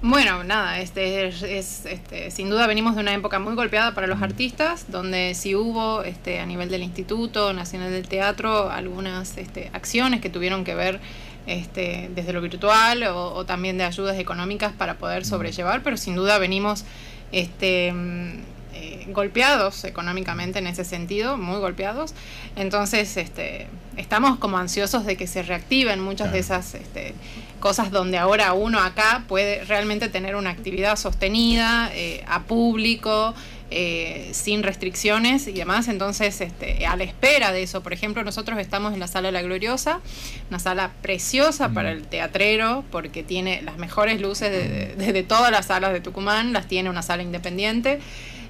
Bueno, 0.00 0.44
nada, 0.44 0.78
este, 0.78 1.26
es, 1.26 1.42
es, 1.42 1.84
este, 1.84 2.30
sin 2.30 2.50
duda 2.50 2.68
venimos 2.68 2.94
de 2.94 3.00
una 3.00 3.12
época 3.12 3.40
muy 3.40 3.56
golpeada 3.56 3.94
para 3.94 4.06
los 4.06 4.22
artistas, 4.22 4.86
donde 4.92 5.34
sí 5.34 5.56
hubo 5.56 6.04
este, 6.04 6.38
a 6.38 6.46
nivel 6.46 6.68
del 6.68 6.84
Instituto 6.84 7.52
Nacional 7.52 7.90
del 7.90 8.06
Teatro 8.06 8.70
algunas 8.70 9.36
este, 9.36 9.70
acciones 9.72 10.20
que 10.20 10.30
tuvieron 10.30 10.62
que 10.62 10.76
ver 10.76 11.00
este, 11.46 12.10
desde 12.14 12.32
lo 12.32 12.40
virtual 12.40 13.02
o, 13.04 13.34
o 13.34 13.44
también 13.44 13.76
de 13.76 13.84
ayudas 13.84 14.16
económicas 14.20 14.72
para 14.72 14.98
poder 14.98 15.24
sobrellevar, 15.24 15.82
pero 15.82 15.96
sin 15.96 16.14
duda 16.14 16.38
venimos 16.38 16.84
este, 17.32 17.92
mm, 17.92 18.38
eh, 18.74 19.06
golpeados 19.08 19.82
económicamente 19.82 20.60
en 20.60 20.68
ese 20.68 20.84
sentido, 20.84 21.36
muy 21.36 21.58
golpeados. 21.58 22.14
Entonces, 22.54 23.16
este, 23.16 23.66
estamos 23.96 24.38
como 24.38 24.58
ansiosos 24.58 25.04
de 25.04 25.16
que 25.16 25.26
se 25.26 25.42
reactiven 25.42 26.00
muchas 26.00 26.30
de 26.32 26.38
esas 26.38 26.74
este, 26.74 27.14
cosas 27.58 27.90
donde 27.90 28.18
ahora 28.18 28.52
uno 28.52 28.80
acá 28.80 29.24
puede 29.28 29.64
realmente 29.64 30.08
tener 30.08 30.36
una 30.36 30.50
actividad 30.50 30.96
sostenida, 30.96 31.90
eh, 31.94 32.24
a 32.28 32.42
público, 32.44 33.34
eh, 33.70 34.30
sin 34.32 34.62
restricciones 34.62 35.46
y 35.46 35.52
demás. 35.52 35.88
Entonces, 35.88 36.40
este, 36.40 36.86
a 36.86 36.96
la 36.96 37.04
espera 37.04 37.52
de 37.52 37.62
eso, 37.62 37.82
por 37.82 37.92
ejemplo, 37.92 38.24
nosotros 38.24 38.58
estamos 38.58 38.94
en 38.94 39.00
la 39.00 39.08
Sala 39.08 39.30
La 39.30 39.42
Gloriosa, 39.42 40.00
una 40.48 40.58
sala 40.58 40.92
preciosa 41.02 41.68
para 41.68 41.92
el 41.92 42.06
teatrero, 42.06 42.84
porque 42.90 43.22
tiene 43.22 43.60
las 43.62 43.76
mejores 43.76 44.20
luces 44.22 44.50
de, 44.50 44.94
de- 44.96 45.12
de 45.12 45.22
todas 45.22 45.50
las 45.50 45.66
salas 45.66 45.92
de 45.92 46.00
Tucumán, 46.00 46.52
las 46.54 46.66
tiene 46.66 46.88
una 46.88 47.02
sala 47.02 47.22
independiente. 47.22 47.98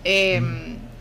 eh, 0.05 0.41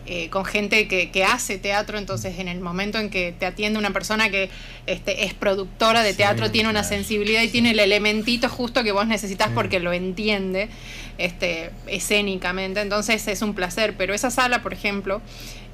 eh, 0.09 0.29
con 0.29 0.45
gente 0.45 0.87
que, 0.87 1.11
que 1.11 1.23
hace 1.23 1.57
teatro, 1.57 1.97
entonces 1.97 2.39
en 2.39 2.47
el 2.47 2.61
momento 2.61 2.97
en 2.97 3.09
que 3.09 3.33
te 3.37 3.45
atiende 3.45 3.77
una 3.77 3.91
persona 3.91 4.29
que 4.29 4.49
este, 4.85 5.25
es 5.25 5.33
productora 5.33 6.01
de 6.01 6.11
Sí, 6.11 6.17
teatro, 6.17 6.49
tiene 6.49 6.69
una 6.69 6.83
sensibilidad 6.83 7.41
y 7.41 7.49
tiene 7.49 7.71
el 7.71 7.79
elementito 7.79 8.47
justo 8.47 8.83
que 8.83 8.91
vos 8.91 9.05
necesitas 9.05 9.49
porque 9.53 9.79
lo 9.79 9.91
entiende 9.91 10.69
este, 11.17 11.71
escénicamente, 11.87 12.79
entonces 12.79 13.27
es 13.27 13.41
un 13.41 13.53
placer, 13.53 13.95
pero 13.97 14.13
esa 14.13 14.31
sala, 14.31 14.61
por 14.63 14.73
ejemplo, 14.73 15.21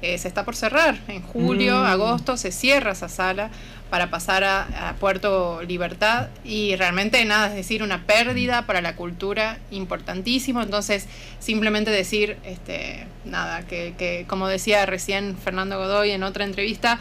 eh, 0.04 0.18
se 0.18 0.28
está 0.28 0.44
por 0.44 0.54
cerrar 0.56 0.98
en 1.08 1.22
julio, 1.22 1.78
Mm. 1.80 1.86
agosto, 1.86 2.36
se 2.36 2.52
cierra 2.52 2.92
esa 2.92 3.08
sala 3.08 3.50
para 3.90 4.10
pasar 4.10 4.42
a, 4.44 4.88
a 4.90 4.94
Puerto 4.96 5.62
Libertad 5.62 6.28
y 6.44 6.74
realmente 6.76 7.24
nada, 7.24 7.48
es 7.48 7.54
decir, 7.54 7.82
una 7.82 8.02
pérdida 8.06 8.66
para 8.66 8.80
la 8.80 8.96
cultura 8.96 9.58
importantísimo, 9.70 10.62
entonces 10.62 11.06
simplemente 11.38 11.90
decir, 11.90 12.36
este, 12.44 13.06
nada, 13.24 13.62
que, 13.62 13.94
que 13.96 14.24
como 14.28 14.48
decía 14.48 14.84
recién 14.86 15.36
Fernando 15.36 15.78
Godoy 15.78 16.10
en 16.10 16.22
otra 16.24 16.44
entrevista, 16.44 16.98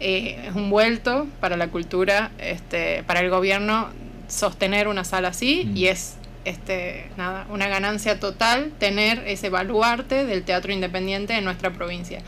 eh, 0.00 0.38
es 0.48 0.54
un 0.54 0.70
vuelto 0.70 1.26
para 1.40 1.56
la 1.58 1.68
cultura, 1.68 2.30
este, 2.38 3.02
para 3.04 3.20
el 3.20 3.28
gobierno 3.30 3.88
sostener 4.28 4.88
una 4.88 5.04
sala 5.04 5.28
así 5.28 5.64
Mm. 5.66 5.76
y 5.76 5.86
es 5.88 6.14
este, 6.44 7.08
nada, 7.16 7.46
una 7.50 7.68
ganancia 7.68 8.18
total 8.18 8.72
tener 8.78 9.26
ese 9.26 9.50
baluarte 9.50 10.24
del 10.24 10.42
teatro 10.42 10.72
independiente 10.72 11.34
en 11.34 11.44
nuestra 11.44 11.72
provincia. 11.72 12.22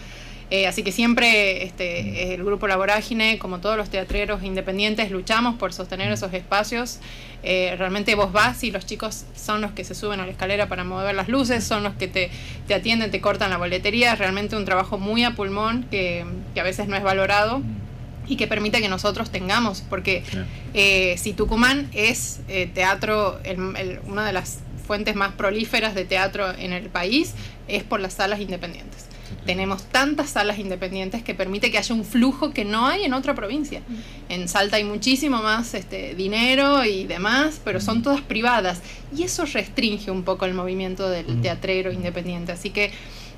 Eh, 0.50 0.66
así 0.66 0.82
que 0.82 0.92
siempre 0.92 1.64
este, 1.64 2.34
el 2.34 2.44
grupo 2.44 2.68
La 2.68 2.76
Vorágine, 2.76 3.38
como 3.38 3.60
todos 3.60 3.78
los 3.78 3.88
teatreros 3.88 4.42
independientes, 4.42 5.10
luchamos 5.10 5.54
por 5.56 5.72
sostener 5.72 6.12
esos 6.12 6.34
espacios. 6.34 7.00
Eh, 7.42 7.74
realmente 7.78 8.14
vos 8.14 8.32
vas 8.32 8.62
y 8.62 8.70
los 8.70 8.84
chicos 8.84 9.24
son 9.34 9.62
los 9.62 9.72
que 9.72 9.82
se 9.82 9.94
suben 9.94 10.20
a 10.20 10.26
la 10.26 10.32
escalera 10.32 10.68
para 10.68 10.84
mover 10.84 11.14
las 11.14 11.28
luces, 11.28 11.64
son 11.64 11.82
los 11.82 11.94
que 11.94 12.06
te, 12.06 12.30
te 12.68 12.74
atienden, 12.74 13.10
te 13.10 13.22
cortan 13.22 13.48
la 13.48 13.56
boletería. 13.56 14.12
Es 14.12 14.18
realmente 14.18 14.54
un 14.54 14.66
trabajo 14.66 14.98
muy 14.98 15.24
a 15.24 15.30
pulmón 15.30 15.84
que, 15.90 16.26
que 16.52 16.60
a 16.60 16.64
veces 16.64 16.86
no 16.86 16.96
es 16.96 17.02
valorado 17.02 17.62
y 18.32 18.36
que 18.36 18.46
permite 18.46 18.80
que 18.80 18.88
nosotros 18.88 19.30
tengamos, 19.30 19.82
porque 19.90 20.22
eh, 20.74 21.16
si 21.18 21.32
Tucumán 21.34 21.88
es 21.92 22.40
eh, 22.48 22.66
teatro, 22.72 23.38
el- 23.44 23.76
el- 23.76 24.00
una 24.06 24.24
de 24.24 24.32
las 24.32 24.60
fuentes 24.86 25.14
más 25.14 25.32
prolíferas 25.34 25.94
de 25.94 26.04
teatro 26.04 26.50
en 26.58 26.72
el 26.72 26.88
país, 26.88 27.34
es 27.68 27.82
por 27.84 28.00
las 28.00 28.14
salas 28.14 28.40
independientes. 28.40 29.06
Tenemos 29.46 29.84
tantas 29.84 30.30
salas 30.30 30.58
independientes 30.58 31.22
que 31.22 31.34
permite 31.34 31.70
que 31.70 31.78
haya 31.78 31.94
un 31.94 32.04
flujo 32.04 32.52
que 32.52 32.64
no 32.64 32.86
hay 32.86 33.04
en 33.04 33.14
otra 33.14 33.34
provincia. 33.34 33.80
En 34.28 34.46
Salta 34.48 34.76
hay 34.76 34.84
muchísimo 34.84 35.42
más 35.42 35.74
este, 35.74 36.14
dinero 36.14 36.84
y 36.84 37.04
demás, 37.04 37.60
pero 37.64 37.80
son 37.80 38.02
todas 38.02 38.20
privadas. 38.20 38.82
Y 39.16 39.22
eso 39.24 39.44
restringe 39.46 40.10
un 40.10 40.22
poco 40.22 40.44
el 40.44 40.54
movimiento 40.54 41.08
del 41.08 41.40
teatrero 41.40 41.90
independiente. 41.92 42.52
Así 42.52 42.70
que 42.70 42.92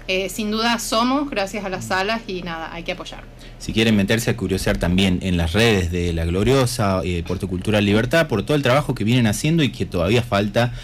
eh, 0.06 0.28
sin 0.28 0.50
duda 0.50 0.78
somos 0.78 1.30
gracias 1.30 1.64
a 1.64 1.68
las 1.68 1.86
salas 1.86 2.22
y 2.26 2.42
nada, 2.42 2.72
hay 2.72 2.82
que 2.82 2.92
apoyar. 2.92 3.24
Si 3.58 3.72
quieren 3.72 3.96
meterse 3.96 4.30
a 4.30 4.36
curiosear 4.36 4.76
también 4.76 5.18
en 5.22 5.36
las 5.36 5.52
redes 5.52 5.90
de 5.90 6.12
La 6.12 6.24
Gloriosa, 6.24 7.00
eh, 7.04 7.22
Puerto 7.26 7.48
Cultural 7.48 7.84
Libertad, 7.84 8.28
por 8.28 8.42
todo 8.42 8.56
el 8.56 8.62
trabajo 8.62 8.94
que 8.94 9.04
vienen 9.04 9.26
haciendo 9.26 9.62
y 9.62 9.70
que 9.70 9.86
todavía 9.86 10.22
falta 10.22 10.74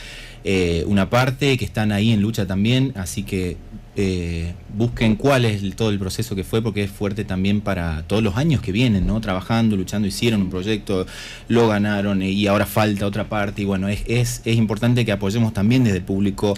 eh, 0.44 0.84
una 0.86 1.10
parte, 1.10 1.58
que 1.58 1.64
están 1.66 1.92
ahí 1.92 2.12
en 2.12 2.22
lucha 2.22 2.46
también, 2.46 2.94
así 2.96 3.22
que 3.22 3.58
eh, 3.96 4.54
busquen 4.76 5.16
cuál 5.16 5.44
es 5.44 5.62
el- 5.62 5.74
todo 5.74 5.90
el 5.90 5.98
proceso 5.98 6.36
que 6.36 6.44
fue, 6.44 6.62
porque 6.62 6.84
es 6.84 6.90
fuerte 6.90 7.24
también 7.24 7.60
para 7.60 8.04
todos 8.04 8.22
los 8.22 8.36
años 8.36 8.60
que 8.62 8.70
vienen, 8.70 9.04
¿no? 9.06 9.20
Trabajando, 9.20 9.76
luchando, 9.76 10.06
hicieron 10.06 10.42
un 10.42 10.48
proyecto, 10.50 11.06
lo 11.48 11.66
ganaron 11.66 12.22
eh, 12.22 12.30
y 12.30 12.46
ahora 12.46 12.66
falta 12.66 13.04
otra 13.04 13.28
parte, 13.28 13.62
y 13.62 13.64
bueno, 13.64 13.88
es, 13.88 14.02
es, 14.06 14.42
es 14.44 14.56
importante 14.56 15.04
que 15.04 15.10
apoyemos 15.10 15.52
también 15.52 15.82
desde 15.82 15.98
el 15.98 16.04
público 16.04 16.54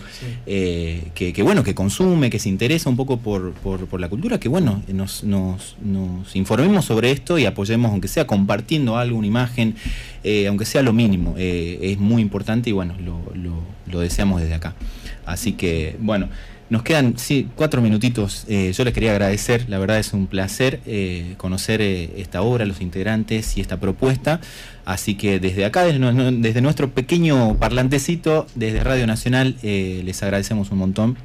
eh, 0.47 1.05
que, 1.15 1.33
que, 1.33 1.43
bueno, 1.43 1.65
que 1.65 1.75
consume, 1.75 2.29
que 2.29 2.39
se 2.39 2.51
interesa 2.51 2.91
un 2.91 2.97
poco 2.97 3.17
por, 3.19 3.53
por, 3.55 3.87
por 3.87 3.99
la 3.99 4.09
cultura, 4.11 4.39
que 4.39 4.49
bueno, 4.51 4.83
nos, 4.93 5.25
nos, 5.25 5.77
nos 5.83 6.37
informemos 6.37 6.85
sobre 6.85 7.11
esto 7.13 7.39
y 7.39 7.47
apoyemos, 7.47 7.91
aunque 7.93 8.09
sea 8.09 8.27
compartiendo 8.27 8.99
algo, 8.99 9.17
una 9.17 9.27
imagen, 9.27 9.75
eh, 10.23 10.47
aunque 10.49 10.67
sea 10.67 10.83
lo 10.83 10.93
mínimo, 10.93 11.35
es 11.39 11.99
muy 11.99 12.21
importante 12.21 12.69
y 12.69 12.73
bueno, 12.75 12.95
lo, 13.03 13.21
lo, 13.35 13.55
lo 13.91 14.01
deseamos 14.01 14.41
desde 14.43 14.55
acá. 14.55 14.75
Así 15.25 15.53
que, 15.55 15.97
bueno. 15.99 16.29
Nos 16.73 16.83
quedan 16.83 17.19
sí, 17.19 17.49
cuatro 17.55 17.83
minutitos. 17.83 18.47
Eh, 18.49 18.73
yo 18.75 18.83
les 18.85 18.95
quería 18.95 19.11
agradecer, 19.11 19.69
la 19.69 19.79
verdad 19.79 19.99
es 19.99 20.15
un 20.15 20.27
placer 20.27 20.81
eh, 20.87 21.35
conocer 21.37 21.83
eh, 21.83 22.09
esta 22.17 22.41
obra, 22.41 22.65
los 22.65 22.81
integrantes 22.81 23.59
y 23.59 23.61
esta 23.61 23.79
propuesta. 23.79 24.41
Así 24.87 25.15
que 25.15 25.39
desde 25.39 25.67
acá, 25.67 25.85
desde, 25.85 25.99
nu- 25.99 26.41
desde 26.41 26.63
nuestro 26.63 26.89
pequeño 26.91 27.57
parlantecito, 27.59 28.47
desde 28.55 28.83
Radio 28.83 29.07
Nacional, 29.07 29.55
les 29.63 30.23
agradecemos 30.23 30.71
un 30.71 30.79
montón. 30.79 31.19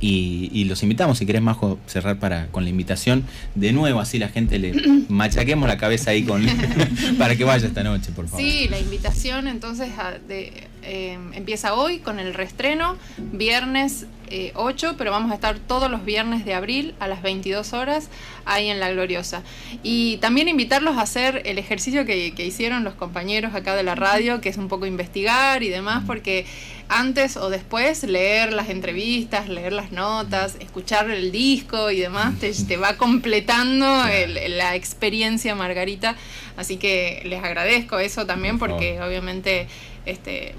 Y, 0.00 0.50
y 0.52 0.64
los 0.64 0.82
invitamos, 0.82 1.16
si 1.18 1.24
querés, 1.24 1.40
Majo, 1.40 1.78
cerrar 1.86 2.18
para, 2.18 2.48
con 2.48 2.62
la 2.64 2.70
invitación. 2.70 3.24
De 3.54 3.72
nuevo, 3.72 4.00
así 4.00 4.18
la 4.18 4.28
gente 4.28 4.58
le 4.58 4.72
machaquemos 5.08 5.66
la 5.66 5.76
cabeza 5.78 6.10
ahí 6.10 6.22
con 6.24 6.44
para 7.18 7.34
que 7.36 7.42
vaya 7.44 7.66
esta 7.66 7.82
noche, 7.82 8.12
por 8.14 8.28
favor. 8.28 8.40
Sí, 8.44 8.68
la 8.68 8.78
invitación 8.78 9.48
entonces 9.48 9.88
a- 9.98 10.18
de, 10.28 10.52
eh, 10.82 11.18
empieza 11.32 11.74
hoy 11.74 11.98
con 11.98 12.18
el 12.18 12.34
reestreno, 12.34 12.96
viernes 13.32 14.06
eh, 14.30 14.52
8, 14.54 14.94
pero 14.98 15.10
vamos 15.10 15.30
a 15.30 15.34
estar 15.34 15.58
todos 15.58 15.90
los 15.90 16.04
viernes 16.04 16.44
de 16.44 16.54
abril 16.54 16.94
a 17.00 17.08
las 17.08 17.22
22 17.22 17.72
horas 17.72 18.08
ahí 18.44 18.68
en 18.68 18.80
La 18.80 18.90
Gloriosa. 18.90 19.42
Y 19.82 20.18
también 20.18 20.48
invitarlos 20.48 20.96
a 20.98 21.02
hacer 21.02 21.42
el 21.46 21.58
ejercicio 21.58 22.04
que, 22.04 22.34
que 22.34 22.44
hicieron 22.46 22.84
los 22.84 22.94
compañeros 22.94 23.54
acá 23.54 23.74
de 23.76 23.82
la 23.82 23.94
radio, 23.94 24.40
que 24.40 24.48
es 24.48 24.56
un 24.56 24.68
poco 24.68 24.86
investigar 24.86 25.62
y 25.62 25.68
demás, 25.68 26.04
porque 26.06 26.46
antes 26.88 27.36
o 27.38 27.48
después 27.50 28.02
leer 28.04 28.52
las 28.52 28.68
entrevistas, 28.68 29.48
leer 29.48 29.72
las 29.72 29.90
notas, 29.92 30.56
escuchar 30.60 31.10
el 31.10 31.32
disco 31.32 31.90
y 31.90 32.00
demás, 32.00 32.38
te, 32.38 32.52
te 32.52 32.76
va 32.76 32.96
completando 32.96 34.06
el- 34.06 34.58
la 34.58 34.74
experiencia 34.76 35.54
Margarita. 35.54 36.14
Así 36.56 36.76
que 36.76 37.22
les 37.24 37.42
agradezco 37.42 37.98
eso 37.98 38.26
también 38.26 38.58
Por 38.58 38.70
porque 38.70 39.00
obviamente 39.00 39.66
este, 40.06 40.54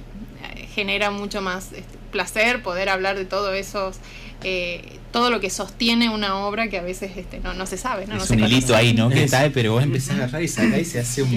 genera 0.73 1.11
mucho 1.11 1.41
más 1.41 1.71
este, 1.73 1.97
placer 2.15 2.61
poder 2.63 2.87
hablar 2.87 3.17
de 3.17 3.25
todo 3.25 3.53
esos, 3.53 3.97
eh, 4.43 4.81
todo 5.11 5.29
lo 5.29 5.39
que 5.41 5.49
sostiene 5.49 6.09
una 6.09 6.37
obra 6.45 6.69
que 6.69 6.77
a 6.77 6.81
veces 6.81 7.11
este, 7.17 7.39
no, 7.41 7.53
no 7.53 7.65
se 7.65 7.77
sabe. 7.77 8.05
¿no? 8.07 8.15
No 8.15 8.21
es 8.21 8.27
se 8.27 8.33
un 8.33 8.39
conoce. 8.39 8.53
hilito 8.55 8.73
ahí, 8.75 8.93
¿no? 8.93 9.09
Que 9.09 9.25
cae, 9.27 9.49
pero 9.49 9.73
vos 9.73 9.83
empezás 9.83 10.11
a 10.11 10.13
agarrar 10.15 10.41
y 10.43 10.47
sacar 10.47 10.79
y 10.79 10.85
se 10.85 10.99
hace 11.01 11.23
un. 11.23 11.31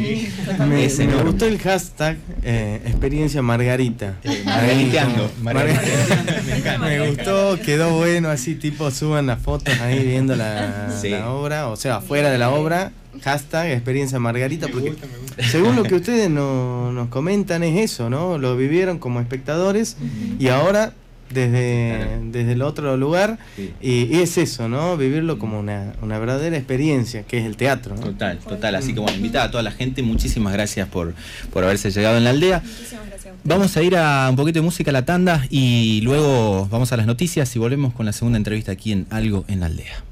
Me, 0.69 0.85
es 0.85 0.99
me 0.99 1.05
enorme. 1.05 1.31
gustó 1.31 1.47
el 1.47 1.59
hashtag 1.59 2.17
eh, 2.45 2.81
experiencia 2.87 3.43
Margarita. 3.43 4.15
Eh, 4.23 4.43
margariteando, 4.45 5.29
como- 5.31 5.43
margariteando, 5.45 6.15
me 6.17 6.23
Marga- 6.25 6.38
encanta. 6.59 6.87
Me 6.87 7.09
gustó, 7.09 7.59
quedó 7.65 7.97
bueno, 7.97 8.29
así 8.29 8.55
tipo 8.55 8.91
suban 8.91 9.27
las 9.27 9.41
fotos 9.41 9.79
ahí 9.81 10.05
viendo 10.07 10.37
la, 10.37 10.91
Sí. 11.01 11.11
la 11.11 11.31
obra, 11.31 11.69
o 11.69 11.77
sea, 11.77 11.97
afuera 11.97 12.31
de 12.31 12.39
la 12.39 12.51
obra, 12.51 12.93
hashtag 13.23 13.71
experiencia 13.73 14.19
Margarita, 14.19 14.67
Me 14.67 14.73
porque 14.73 14.91
gusta, 14.91 15.07
me 15.07 15.19
gusta. 15.19 15.43
según 15.49 15.77
lo 15.77 15.83
que 15.85 15.95
ustedes 15.97 16.31
no- 16.31 16.93
nos 16.93 17.09
comentan 17.09 17.63
es 17.65 17.91
eso, 17.93 18.11
¿no? 18.11 18.39
Lo 18.39 18.57
vivieron 18.57 18.99
como 18.99 19.21
espectadores 19.21 19.97
y 20.39 20.49
ahora 20.49 20.93
desde, 21.31 21.95
Claro. 21.95 22.11
desde 22.33 22.53
el 22.53 22.63
otro 22.63 22.97
lugar 22.97 23.39
Sí. 23.55 23.75
y, 23.83 24.17
y 24.17 24.23
es 24.23 24.39
eso, 24.39 24.67
¿no? 24.71 24.97
Vivirlo 24.97 25.39
como 25.39 25.61
una, 25.61 25.93
una 26.01 26.19
verdadera 26.19 26.57
experiencia, 26.57 27.23
que 27.25 27.37
es 27.39 27.45
el 27.45 27.57
teatro, 27.59 27.95
¿no? 27.97 28.01
Total, 28.01 28.39
total. 28.39 28.75
Así 28.77 28.95
que 28.95 29.01
bueno, 29.01 29.15
invitada 29.19 29.45
a 29.45 29.51
toda 29.51 29.63
la 29.63 29.71
gente, 29.73 30.03
muchísimas 30.03 30.55
gracias 30.55 30.89
por, 30.89 31.13
por 31.53 31.65
haberse 31.65 31.91
llegado 31.91 32.17
en 32.17 32.25
la 32.25 32.31
aldea. 32.31 32.61
Muchísimas 32.65 33.07
gracias. 33.09 33.18
Vamos 33.49 33.75
a 33.79 33.83
ir 33.83 33.97
a 33.97 34.29
un 34.29 34.37
poquito 34.37 34.59
de 34.59 34.63
música 34.63 34.91
a 34.91 34.93
la 34.93 35.07
tanda 35.07 35.47
y 35.49 36.03
luego 36.03 36.69
vamos 36.71 36.93
a 36.93 36.99
las 36.99 37.07
noticias 37.07 37.57
y 37.57 37.59
volvemos 37.59 37.95
con 37.95 38.05
la 38.05 38.13
segunda 38.13 38.37
entrevista 38.37 38.73
aquí 38.73 38.93
en 38.93 39.07
Algo 39.09 39.47
en 39.49 39.61
la 39.61 39.67
aldea. 39.67 40.05